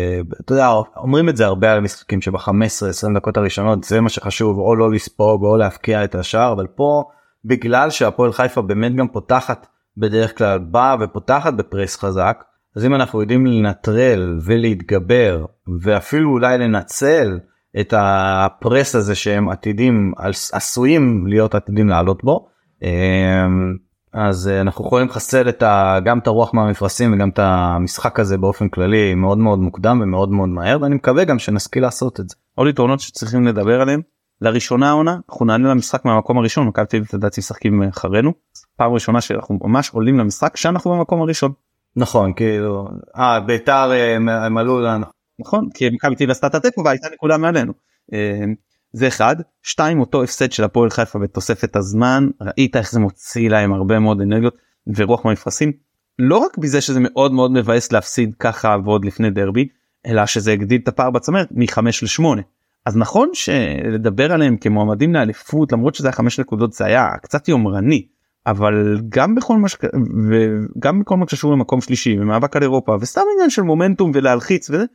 [0.42, 4.76] אתה יודע אומרים את זה הרבה על משחקים שב-15-20 דקות הראשונות זה מה שחשוב או
[4.76, 7.04] לא לספוג או להפקיע את השער אבל פה
[7.46, 9.68] בגלל שהפועל חיפה באמת גם פותחת
[9.98, 12.44] בדרך כלל באה ופותחת בפרס חזק
[12.76, 15.46] אז אם אנחנו יודעים לנטרל ולהתגבר
[15.82, 17.40] ואפילו אולי לנצל
[17.80, 20.14] את הפרס הזה שהם עתידים
[20.52, 22.48] עשויים להיות עתידים לעלות בו
[22.84, 23.78] אמ,
[24.14, 28.70] אז אנחנו יכולים לחסל את ה, גם את הרוח מהמפרשים וגם את המשחק הזה באופן
[28.70, 32.36] כללי מאוד מאוד מוקדם ומאוד מאוד מהר ואני מקווה גם שנשכיל לעשות את זה.
[32.56, 34.02] עוד יתרונות שצריכים לדבר עליהם
[34.42, 38.34] לראשונה העונה אנחנו נעלה למשחק מהמקום הראשון מכבי תל אביב לדעתי משחקים אחרינו
[38.78, 41.52] פעם ראשונה שאנחנו ממש עולים למשחק שאנחנו במקום הראשון.
[41.96, 45.06] נכון כאילו אה ביתר אה, הם עלו לנו.
[45.40, 47.74] נכון כי מכבי תל אביב עשתה את התיקו והייתה נקודה מעלינו.
[48.94, 49.36] זה אחד.
[49.64, 52.28] שתיים אותו הפסד של הפועל חיפה בתוספת הזמן.
[52.42, 54.56] ראית איך זה מוציא להם הרבה מאוד אנרגיות
[54.96, 55.72] ורוח מהמפרשים.
[56.20, 59.68] לא רק בזה שזה מאוד מאוד מבאס להפסיד ככה ועוד לפני דרבי
[60.06, 62.42] אלא שזה הגדיל את הפער בצמרת מ-5 ל-8
[62.86, 68.08] אז נכון שלדבר עליהם כמועמדים לאליפות למרות שזה היה 5 נקודות זה היה קצת יומרני
[68.48, 69.84] אבל גם בכל מה שק...
[70.30, 74.86] וגם בכל מה שקשור למקום שלישי ומאבק על אירופה וסתם עניין של מומנטום ולהלחיץ וזה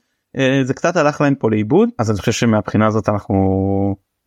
[0.63, 3.35] זה קצת הלך להם פה לאיבוד אז אני חושב שמבחינה הזאת אנחנו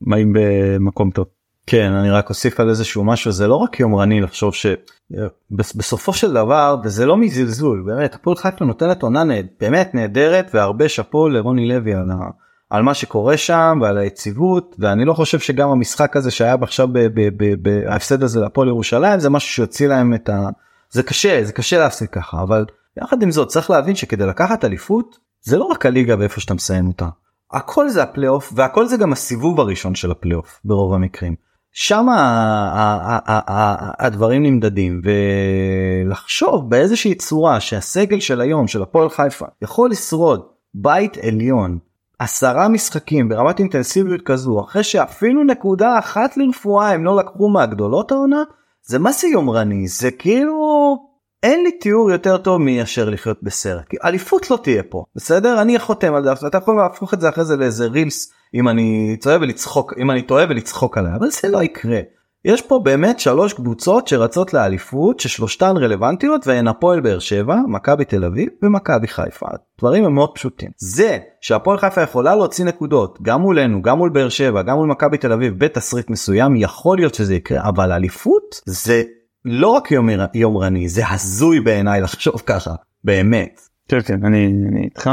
[0.01, 1.25] באים במקום טוב.
[1.67, 6.77] כן אני רק אוסיף על איזשהו משהו זה לא רק יומרני לחשוב שבסופו של דבר
[6.83, 11.93] וזה לא מזלזול באמת הפועל חיפה נותנת עונה נהד, באמת נהדרת והרבה שאפו לרוני לוי
[11.93, 12.15] על, ה,
[12.69, 16.87] על מה שקורה שם ועל היציבות ואני לא חושב שגם המשחק הזה שהיה עכשיו
[17.61, 20.49] בהפסד הזה לפועל ירושלים זה משהו שיוציא להם את ה...
[20.89, 22.65] זה קשה זה קשה להפסיד ככה אבל
[23.03, 26.87] יחד עם זאת צריך להבין שכדי לקחת אליפות זה לא רק הליגה ואיפה שאתה מסיים
[26.87, 27.07] אותה.
[27.51, 31.35] הכל זה הפלייאוף והכל זה גם הסיבוב הראשון של הפלייאוף ברוב המקרים.
[31.73, 32.07] שם
[33.99, 35.01] הדברים נמדדים
[36.05, 40.41] ולחשוב באיזושהי צורה שהסגל של היום של הפועל חיפה יכול לשרוד
[40.73, 41.79] בית עליון
[42.19, 48.43] עשרה משחקים ברמת אינטנסיביות כזו אחרי שאפילו נקודה אחת לרפואה הם לא לקחו מהגדולות העונה
[48.83, 50.97] זה מה זה יומרני זה כאילו
[51.43, 55.79] אין לי תיאור יותר טוב מאשר לחיות בסרט כי אליפות לא תהיה פה בסדר אני
[55.79, 59.37] חותם על זה אתה יכול להפוך את זה אחרי זה לאיזה רילס אם אני טועה
[59.41, 61.99] ולצחוק אם אני טועה ולצחוק עליה אבל זה לא יקרה.
[62.45, 68.25] יש פה באמת שלוש קבוצות שרצות לאליפות ששלושתן רלוונטיות והן הפועל באר שבע, מכבי תל
[68.25, 69.45] אביב ומכבי חיפה.
[69.79, 70.69] דברים הם מאוד פשוטים.
[70.77, 75.17] זה שהפועל חיפה יכולה להוציא נקודות גם מולנו גם מול באר שבע גם מול מכבי
[75.17, 79.03] תל אביב בתסריט מסוים יכול להיות שזה יקרה אבל אליפות זה
[79.45, 82.71] לא רק יומר, יומרני זה הזוי בעיניי לחשוב ככה
[83.03, 83.61] באמת.
[83.87, 85.09] כן כן אני, אני איתך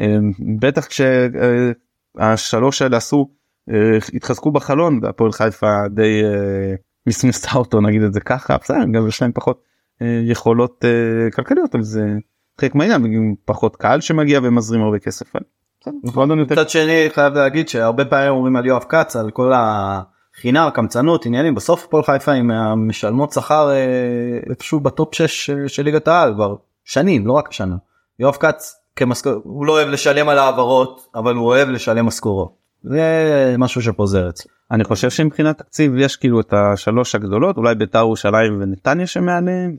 [0.00, 3.28] אמ, בטח כשהשלוש האלה עשו
[3.70, 6.74] אה, התחזקו בחלון והפועל חיפה די אה,
[7.06, 9.62] מסמסה אותו נגיד את זה ככה בסדר גם יש להם פחות
[10.02, 10.84] אה, יכולות
[11.32, 12.16] כלכליות אבל זה
[12.60, 15.32] חלק מהעניין פחות קהל שמגיע ומזרים הרבה כסף.
[16.52, 19.52] מצד שני חייב להגיד שהרבה פעמים אומרים על יואב כץ על כל
[20.38, 23.70] החינם קמצנות עניינים בסוף הפועל חיפה עם המשלמות שכר
[24.50, 27.76] איפשהו בטופ 6 של ליגת העל כבר שנים לא רק השנה.
[28.18, 32.54] יואב כץ כמשכורת הוא לא אוהב לשלם על העברות אבל הוא אוהב לשלם משכורות.
[32.82, 34.50] זה משהו שפוזר אצלי.
[34.70, 39.76] אני חושב שמבחינת תקציב יש כאילו את השלוש הגדולות אולי בית"ר ירושלים ונתניה שמעליהם.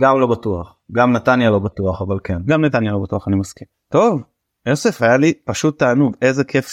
[0.00, 3.66] גם לא בטוח גם נתניה לא בטוח אבל כן גם נתניה לא בטוח אני מסכים.
[3.88, 4.22] טוב
[4.66, 6.68] יוסף היה לי פשוט תענוג איזה כיף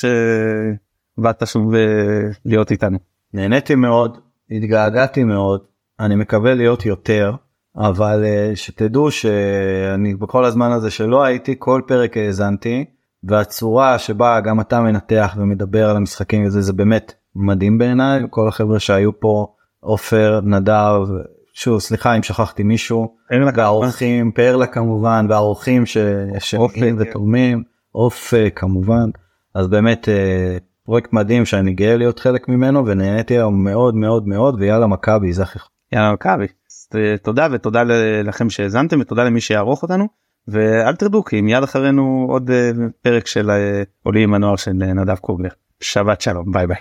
[1.20, 1.80] שבאת שוב אה,
[2.46, 2.98] להיות איתנו.
[3.34, 4.18] נהניתי מאוד
[4.52, 5.62] התגעגעתי מאוד
[6.00, 7.32] אני מקווה להיות יותר
[7.78, 12.86] אבל אה, שתדעו שאני בכל הזמן הזה שלא הייתי כל פרק האזנתי.
[13.24, 18.80] והצורה שבה גם אתה מנתח ומדבר על המשחקים וזה זה באמת מדהים בעיניי כל החבר'ה
[18.80, 19.48] שהיו פה
[19.80, 21.02] עופר נדב
[21.54, 23.16] שוב סליחה אם שכחתי מישהו
[23.56, 25.84] והאורחים פרלה כמובן והאורחים
[26.96, 26.96] כן.
[27.00, 27.64] ותורמים
[27.96, 29.10] אופק כמובן
[29.56, 30.58] אז באמת אה,
[30.90, 35.60] פרויקט מדהים שאני גאה להיות חלק ממנו ונהניתי היום מאוד מאוד מאוד ויאללה מכבי זכר.
[35.92, 36.48] יאללה מכבי
[37.22, 37.84] תודה ותודה
[38.24, 40.08] לכם שהאזנתם ותודה למי שיערוך אותנו.
[40.48, 42.72] ואל תרדו כי מיד אחרינו עוד אה,
[43.02, 45.50] פרק של אה, עולים עם הנוער של אה, נדב קוגלר.
[45.82, 46.78] שבת שלום ביי ביי.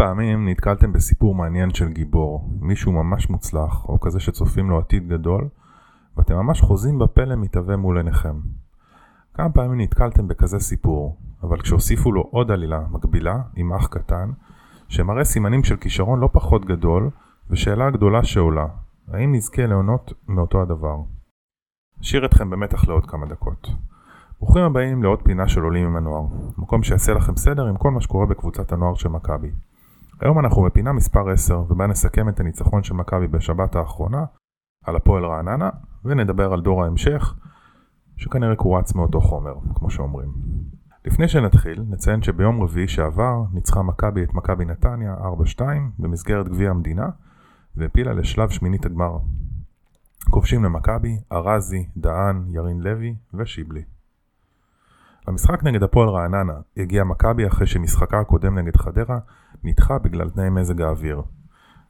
[0.00, 5.48] פעמים נתקלתם בסיפור מעניין של גיבור, מישהו ממש מוצלח, או כזה שצופים לו עתיד גדול,
[6.16, 8.40] ואתם ממש חוזים בפלא מתהווה מול עיניכם.
[9.34, 14.30] כמה פעמים נתקלתם בכזה סיפור, אבל כשהוסיפו לו עוד עלילה מקבילה, עם אח קטן,
[14.88, 17.10] שמראה סימנים של כישרון לא פחות גדול,
[17.50, 18.66] ושאלה גדולה שעולה,
[19.12, 20.96] האם נזכה ליהנות מאותו הדבר?
[22.00, 23.68] אשאיר אתכם במתח לעוד כמה דקות.
[24.40, 26.24] ברוכים הבאים לעוד פינה של עולים עם הנוער,
[26.58, 29.50] מקום שיעשה לכם סדר עם כל מה שקורה בקבוצת הנוער של מכבי.
[30.20, 34.24] היום אנחנו בפינה מספר 10 ובה נסכם את הניצחון של מכבי בשבת האחרונה
[34.84, 35.70] על הפועל רעננה
[36.04, 37.34] ונדבר על דור ההמשך
[38.16, 40.28] שכנראה קורץ מאותו חומר, כמו שאומרים.
[41.04, 45.14] לפני שנתחיל, נציין שביום רביעי שעבר ניצחה מכבי את מכבי נתניה
[45.58, 45.62] 4-2
[45.98, 47.08] במסגרת גביע המדינה
[47.76, 49.18] והפילה לשלב שמינית הגמר.
[50.30, 53.82] כובשים למכבי, ארזי, דהן, ירין לוי ושיבלי.
[55.28, 59.18] למשחק נגד הפועל רעננה הגיע מכבי אחרי שמשחקה הקודם נגד חדרה
[59.64, 61.22] נדחה בגלל תנאי מזג האוויר.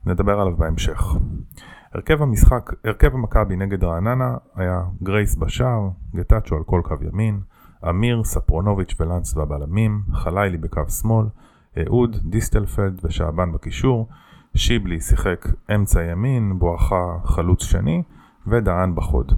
[0.07, 1.03] נדבר עליו בהמשך.
[1.95, 7.41] הרכב המשחק, הרכב המכבי נגד רעננה היה גרייס בשער, גטאצ'ו על כל קו ימין,
[7.89, 11.26] אמיר, ספרונוביץ' ולנץ בבלמים, חלילי בקו שמאל,
[11.78, 14.09] אהוד, דיסטלפלד ושעבן בקישור,
[14.55, 18.03] שיבלי שיחק אמצע ימין, בואכה חלוץ שני,
[18.47, 19.33] ודהן בחוד.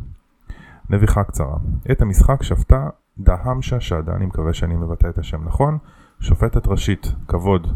[0.90, 1.56] נביחה קצרה.
[1.90, 2.88] את המשחק שפטה
[3.22, 5.78] דהמשה שדה, אני מקווה שאני מבטא את השם נכון,
[6.20, 7.66] שופטת ראשית, כבוד,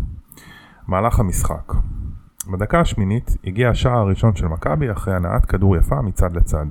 [0.88, 1.72] מהלך המשחק
[2.51, 6.66] בדקה השמינית הגיע השער הראשון של מכבי אחרי הנעת כדור יפה מצד לצד.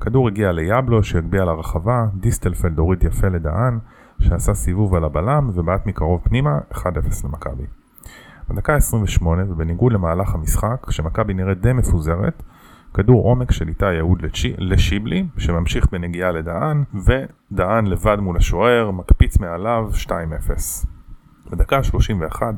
[0.00, 3.78] כדור הגיע ליבלו שהגביה לרחבה, דיסטלפלד הוריד יפה לדהן
[4.20, 6.84] שעשה סיבוב על הבלם ובעט מקרוב פנימה 1-0
[7.24, 7.66] למכבי.
[8.50, 12.42] בדקה 28 ובניגוד למהלך המשחק כשמכבי נראית די מפוזרת
[12.94, 14.22] כדור עומק של איתי יהוד
[14.58, 20.10] לשיבלי שממשיך בנגיעה לדהן ודהן לבד מול השוער מקפיץ מעליו 2-0.
[21.50, 22.54] בדקה 31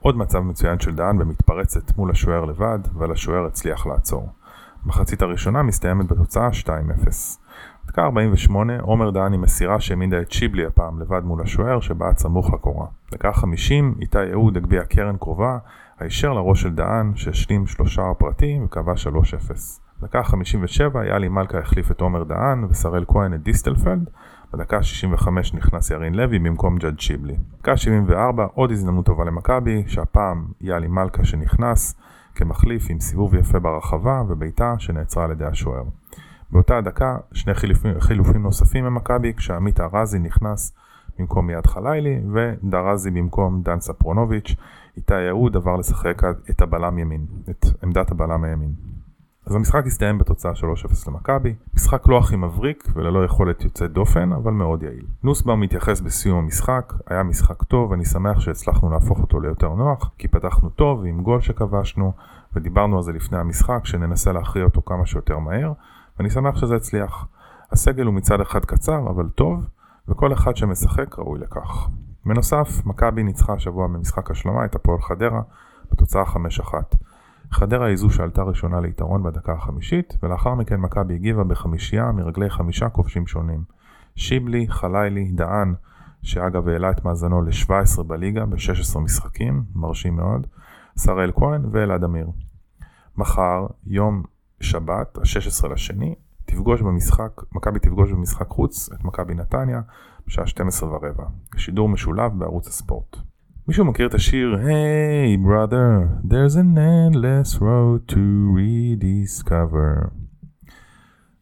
[0.00, 4.28] עוד מצב מצוין של דהן במתפרצת מול השוער לבד, אבל השוער הצליח לעצור.
[4.86, 6.70] מחצית הראשונה מסתיימת בתוצאה 2-0.
[7.86, 12.52] דקה 48, עומר דהן עם מסירה שהעמידה את שיבלי הפעם לבד מול השוער שבעט סמוך
[12.54, 12.86] לקורה.
[13.12, 15.58] דקה 50, איתי אהוד הגביה קרן קרובה,
[16.00, 19.52] הישר לראש של דהן שהשלים שלושה פרטים וקבע 3-0.
[20.02, 24.10] דקה 57, יאלי מלכה החליף את עומר דהן ושראל כהן את דיסטלפלד,
[24.52, 27.36] בדקה ה-65 נכנס ירין לוי במקום ג'אד שיבלי.
[27.58, 31.94] דקה ה-74 עוד הזדמנות טובה למכבי, שהפעם יאלי מלכה שנכנס
[32.34, 35.82] כמחליף עם סיבוב יפה ברחבה ובעיטה שנעצרה על ידי השוער.
[36.50, 40.74] באותה הדקה שני חילופים, חילופים נוספים ממכבי כשעמית ארזי נכנס
[41.18, 44.56] במקום יד חלילי ודרזי במקום דן ספרונוביץ',
[45.00, 48.72] איתי יהוד עבר לשחק את הבלם ימין, את עמדת הבלם הימין.
[49.46, 54.52] אז המשחק הסתיים בתוצאה 3-0 למכבי, משחק לא הכי מבריק וללא יכולת יוצאת דופן, אבל
[54.52, 55.06] מאוד יעיל.
[55.22, 60.28] נוסבאום מתייחס בסיום המשחק, היה משחק טוב, אני שמח שהצלחנו להפוך אותו ליותר נוח, כי
[60.28, 62.12] פתחנו טוב עם גול שכבשנו,
[62.56, 65.72] ודיברנו על זה לפני המשחק, שננסה להכריע אותו כמה שיותר מהר,
[66.18, 67.26] ואני שמח שזה הצליח.
[67.72, 69.66] הסגל הוא מצד אחד קצר, אבל טוב,
[70.08, 71.88] וכל אחד שמשחק ראוי לכך.
[72.26, 75.42] בנוסף, מכבי ניצחה השבוע במשחק השלמה את הפועל חדרה
[75.92, 76.74] בתוצאה 5-1.
[77.52, 82.88] חדרה היא זו שעלתה ראשונה ליתרון בדקה החמישית, ולאחר מכן מכבי הגיבה בחמישייה מרגלי חמישה
[82.88, 83.64] כובשים שונים.
[84.16, 85.74] שיבלי, חלילי, דהן,
[86.22, 90.46] שאגב העלה את מאזנו ל-17 בליגה ב-16 משחקים, מרשים מאוד,
[90.96, 92.30] שראל כהן ואלעד אמיר.
[93.16, 94.22] מחר, יום
[94.60, 96.14] שבת, ה-16 לשני,
[96.44, 99.80] תפגוש במשחק, מכבי תפגוש במשחק חוץ את מכבי נתניה
[100.26, 101.24] בשעה 12 ורבע.
[101.56, 103.16] שידור משולב בערוץ הספורט.
[103.68, 108.18] מישהו מכיר את השיר Hey brother, there's an endless road to
[108.56, 110.10] rediscover.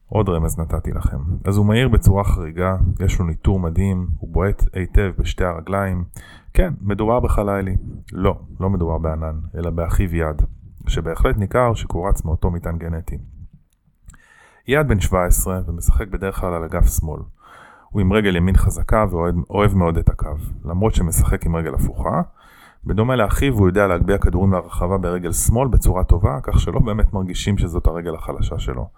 [0.06, 1.18] עוד רמז נתתי לכם.
[1.44, 6.04] אז הוא מהיר בצורה חריגה, יש לו ניטור מדהים, הוא בועט היטב בשתי הרגליים.
[6.52, 7.76] כן, מדובר בחלילי.
[8.12, 10.42] לא, לא מדובר בענן, אלא באחיו יד,
[10.86, 13.18] שבהחלט ניכר שקורץ מאותו מטען גנטי.
[14.68, 17.20] יד בן 17 ומשחק בדרך כלל על אגף שמאל.
[17.90, 20.34] הוא עם רגל ימין חזקה ואוהב מאוד את הקו,
[20.64, 22.22] למרות שמשחק עם רגל הפוכה.
[22.84, 27.58] בדומה לאחיו הוא יודע להגביה כדורים לרחבה ברגל שמאל בצורה טובה, כך שלא באמת מרגישים
[27.58, 28.88] שזאת הרגל החלשה שלו.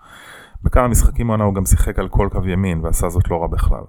[0.63, 3.83] בכמה משחקים העונה הוא גם שיחק על כל קו ימין ועשה זאת לא רע בכלל.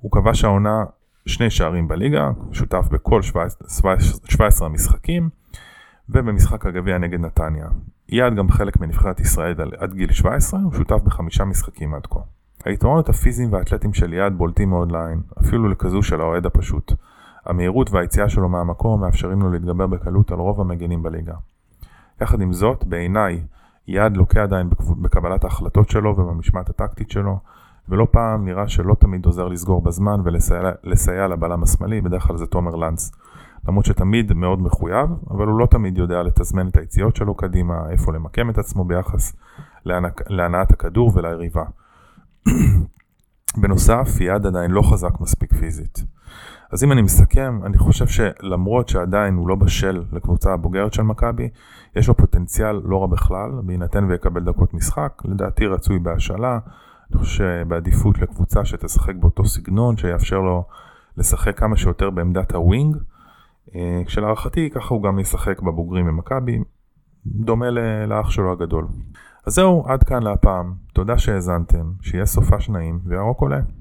[0.00, 0.84] הוא כבש העונה
[1.26, 5.28] שני שערים בליגה, שותף בכל 17 המשחקים,
[6.08, 7.66] ובמשחק הגביע נגד נתניה.
[8.08, 12.20] יעד גם חלק מנבחרת ישראל עד גיל 17, הוא שותף בחמישה משחקים עד כה.
[12.64, 16.92] היתרונות הפיזיים והאתלטיים של יעד בולטים מאוד לעין, אפילו לכזו של האוהד הפשוט.
[17.46, 21.34] המהירות והיציאה שלו מהמקום מאפשרים לו להתגבר בקלות על רוב המגנים בליגה.
[22.20, 23.42] יחד עם זאת, בעיניי,
[23.86, 24.70] יעד לוקה עדיין
[25.02, 27.38] בקבלת ההחלטות שלו ובמשמעת הטקטית שלו,
[27.88, 32.74] ולא פעם נראה שלא תמיד עוזר לסגור בזמן ולסייע לבלם השמאלי, בדרך כלל זה תומר
[32.74, 33.12] לנץ.
[33.68, 38.12] למרות שתמיד מאוד מחויב, אבל הוא לא תמיד יודע לתזמן את היציאות שלו קדימה, איפה
[38.12, 39.36] למקם את עצמו ביחס
[40.30, 41.64] להנעת הכדור וליריבה.
[43.60, 46.04] בנוסף, יעד עדיין לא חזק מספיק פיזית.
[46.72, 51.48] אז אם אני מסכם, אני חושב שלמרות שעדיין הוא לא בשל לקבוצה הבוגרת של מכבי,
[51.96, 56.58] יש לו פוטנציאל לא רע בכלל, בהינתן ויקבל דקות משחק, לדעתי רצוי בהשאלה,
[57.10, 60.64] אני חושב שבעדיפות לקבוצה שתשחק באותו סגנון, שיאפשר לו
[61.16, 62.96] לשחק כמה שיותר בעמדת הווינג,
[63.74, 66.58] אה, כשלהערכתי ככה הוא גם ישחק בבוגרים במכבי,
[67.26, 67.70] דומה
[68.06, 68.86] לאח שלו הגדול.
[69.46, 70.74] אז זהו, עד כאן להפעם.
[70.92, 73.60] תודה שהאזנתם, שיהיה סופה שניים, וירוק עולה.